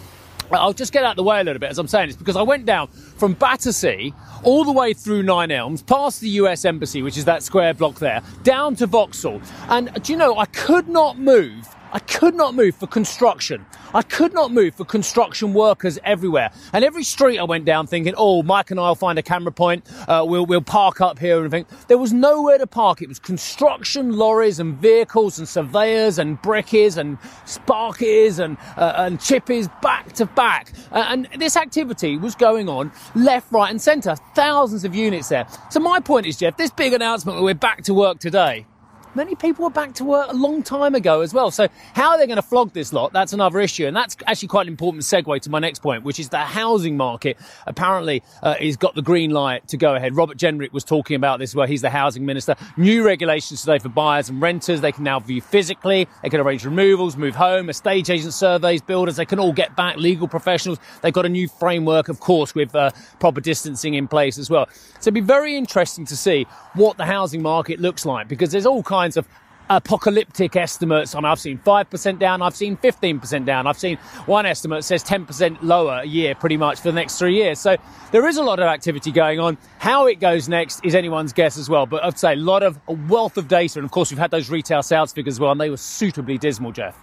I'll 0.51 0.73
just 0.73 0.91
get 0.91 1.03
out 1.03 1.11
of 1.11 1.17
the 1.17 1.23
way 1.23 1.39
a 1.39 1.43
little 1.43 1.59
bit 1.59 1.69
as 1.69 1.77
I'm 1.77 1.87
saying 1.87 2.07
this 2.07 2.15
because 2.15 2.35
I 2.35 2.41
went 2.41 2.65
down 2.65 2.87
from 2.87 3.33
Battersea 3.33 4.13
all 4.43 4.63
the 4.63 4.71
way 4.71 4.93
through 4.93 5.23
Nine 5.23 5.51
Elms, 5.51 5.81
past 5.81 6.21
the 6.21 6.29
US 6.29 6.65
Embassy, 6.65 7.01
which 7.01 7.17
is 7.17 7.25
that 7.25 7.43
square 7.43 7.73
block 7.73 7.99
there, 7.99 8.21
down 8.43 8.75
to 8.77 8.87
Vauxhall. 8.87 9.41
And 9.67 9.91
do 10.03 10.13
you 10.13 10.17
know, 10.17 10.37
I 10.37 10.45
could 10.45 10.87
not 10.87 11.19
move 11.19 11.67
I 11.91 11.99
could 11.99 12.35
not 12.35 12.53
move 12.53 12.75
for 12.75 12.85
construction. 12.85 13.65
I 13.93 14.03
could 14.03 14.33
not 14.33 14.51
move 14.51 14.75
for 14.75 14.85
construction 14.85 15.53
workers 15.53 15.97
everywhere. 16.03 16.51
And 16.71 16.85
every 16.85 17.03
street 17.03 17.39
I 17.39 17.43
went 17.43 17.65
down 17.65 17.87
thinking, 17.87 18.13
oh, 18.15 18.43
Mike 18.43 18.69
and 18.69 18.79
I 18.79 18.89
will 18.89 18.95
find 18.95 19.17
a 19.17 19.23
camera 19.23 19.51
point. 19.51 19.85
Uh, 20.07 20.23
we'll, 20.27 20.45
we'll 20.45 20.61
park 20.61 21.01
up 21.01 21.17
here 21.17 21.41
and 21.41 21.49
think. 21.49 21.67
There 21.87 21.97
was 21.97 22.13
nowhere 22.13 22.59
to 22.59 22.67
park. 22.67 23.01
It 23.01 23.07
was 23.07 23.17
construction 23.17 24.15
lorries 24.15 24.59
and 24.59 24.77
vehicles 24.77 25.39
and 25.39 25.47
surveyors 25.47 26.19
and 26.19 26.39
brickies 26.41 26.97
and 26.97 27.19
sparkies 27.45 28.37
and, 28.37 28.57
uh, 28.77 28.93
and 28.97 29.17
chippies 29.17 29.69
back 29.81 30.13
to 30.13 30.27
back. 30.27 30.71
Uh, 30.91 31.05
and 31.09 31.27
this 31.37 31.57
activity 31.57 32.17
was 32.17 32.35
going 32.35 32.69
on 32.69 32.91
left, 33.15 33.51
right 33.51 33.71
and 33.71 33.81
centre. 33.81 34.15
Thousands 34.35 34.85
of 34.85 34.93
units 34.93 35.29
there. 35.29 35.47
So 35.71 35.79
my 35.79 35.99
point 35.99 36.27
is, 36.27 36.37
Geoff, 36.37 36.57
this 36.57 36.71
big 36.71 36.93
announcement 36.93 37.37
that 37.39 37.43
we're 37.43 37.55
back 37.55 37.83
to 37.83 37.93
work 37.95 38.19
today 38.19 38.67
many 39.15 39.35
people 39.35 39.63
were 39.63 39.71
back 39.71 39.93
to 39.95 40.05
work 40.05 40.27
a 40.29 40.35
long 40.35 40.63
time 40.63 40.95
ago 40.95 41.21
as 41.21 41.33
well. 41.33 41.51
So 41.51 41.67
how 41.93 42.11
are 42.11 42.17
they 42.17 42.27
going 42.27 42.37
to 42.37 42.41
flog 42.41 42.73
this 42.73 42.93
lot? 42.93 43.13
That's 43.13 43.33
another 43.33 43.59
issue. 43.59 43.85
And 43.85 43.95
that's 43.95 44.15
actually 44.27 44.49
quite 44.49 44.67
an 44.67 44.73
important 44.73 45.03
segue 45.03 45.41
to 45.41 45.49
my 45.49 45.59
next 45.59 45.79
point, 45.79 46.03
which 46.03 46.19
is 46.19 46.29
the 46.29 46.37
housing 46.37 46.97
market 46.97 47.37
apparently 47.65 48.23
uh, 48.43 48.55
has 48.55 48.77
got 48.77 48.95
the 48.95 49.01
green 49.01 49.31
light 49.31 49.67
to 49.69 49.77
go 49.77 49.95
ahead. 49.95 50.15
Robert 50.15 50.37
Jenrick 50.37 50.71
was 50.71 50.83
talking 50.83 51.15
about 51.15 51.39
this 51.39 51.55
where 51.55 51.67
he's 51.67 51.81
the 51.81 51.89
housing 51.89 52.25
minister. 52.25 52.55
New 52.77 53.05
regulations 53.05 53.61
today 53.61 53.79
for 53.79 53.89
buyers 53.89 54.29
and 54.29 54.41
renters. 54.41 54.81
They 54.81 54.91
can 54.91 55.03
now 55.03 55.19
view 55.19 55.41
physically. 55.41 56.07
They 56.21 56.29
can 56.29 56.39
arrange 56.39 56.65
removals, 56.65 57.17
move 57.17 57.35
home, 57.35 57.69
estate 57.69 58.09
agent 58.09 58.33
surveys, 58.33 58.81
builders. 58.81 59.15
They 59.15 59.25
can 59.25 59.39
all 59.39 59.53
get 59.53 59.75
back. 59.75 59.97
Legal 59.97 60.27
professionals. 60.27 60.79
They've 61.01 61.13
got 61.13 61.25
a 61.25 61.29
new 61.29 61.47
framework, 61.47 62.09
of 62.09 62.19
course, 62.19 62.53
with 62.53 62.75
uh, 62.75 62.91
proper 63.19 63.41
distancing 63.41 63.95
in 63.95 64.07
place 64.07 64.37
as 64.37 64.49
well. 64.49 64.67
So 64.99 65.07
it'd 65.07 65.13
be 65.13 65.21
very 65.21 65.55
interesting 65.55 66.05
to 66.05 66.17
see 66.17 66.45
what 66.73 66.97
the 66.97 67.05
housing 67.05 67.41
market 67.41 67.79
looks 67.79 68.05
like 68.05 68.27
because 68.27 68.51
there's 68.51 68.65
all 68.65 68.83
kinds 68.83 68.98
of 69.17 69.27
apocalyptic 69.69 70.55
estimates. 70.55 71.13
I 71.13 71.19
mean, 71.19 71.25
I've 71.25 71.39
seen 71.39 71.59
5% 71.59 72.19
down, 72.19 72.41
I've 72.41 72.55
seen 72.55 72.75
15% 72.77 73.45
down, 73.45 73.67
I've 73.67 73.77
seen 73.77 73.97
one 74.25 74.45
estimate 74.45 74.83
says 74.83 75.03
10% 75.03 75.59
lower 75.61 75.99
a 75.99 76.05
year 76.05 76.33
pretty 76.35 76.57
much 76.57 76.79
for 76.79 76.89
the 76.89 76.93
next 76.93 77.19
three 77.19 77.35
years. 77.35 77.59
So 77.59 77.77
there 78.11 78.27
is 78.27 78.37
a 78.37 78.43
lot 78.43 78.59
of 78.59 78.65
activity 78.65 79.11
going 79.11 79.39
on. 79.39 79.57
How 79.77 80.07
it 80.07 80.19
goes 80.19 80.49
next 80.49 80.83
is 80.83 80.95
anyone's 80.95 81.33
guess 81.33 81.57
as 81.57 81.69
well. 81.69 81.85
But 81.85 82.03
I'd 82.03 82.17
say 82.17 82.33
a 82.33 82.37
lot 82.37 82.63
of 82.63 82.79
a 82.87 82.93
wealth 82.93 83.37
of 83.37 83.47
data. 83.47 83.79
And 83.79 83.85
of 83.85 83.91
course, 83.91 84.11
we've 84.11 84.19
had 84.19 84.31
those 84.31 84.49
retail 84.49 84.81
sales 84.81 85.13
figures 85.13 85.35
as 85.35 85.39
well, 85.39 85.51
and 85.51 85.61
they 85.61 85.69
were 85.69 85.77
suitably 85.77 86.37
dismal, 86.37 86.71
Geoff. 86.71 86.97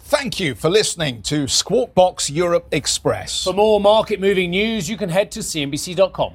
Thank 0.00 0.38
you 0.38 0.54
for 0.54 0.70
listening 0.70 1.22
to 1.22 1.48
Squawk 1.48 1.94
Box 1.94 2.30
Europe 2.30 2.68
Express. 2.70 3.42
For 3.42 3.52
more 3.52 3.80
market 3.80 4.20
moving 4.20 4.50
news, 4.50 4.88
you 4.88 4.96
can 4.96 5.08
head 5.08 5.32
to 5.32 5.40
CNBC.com. 5.40 6.34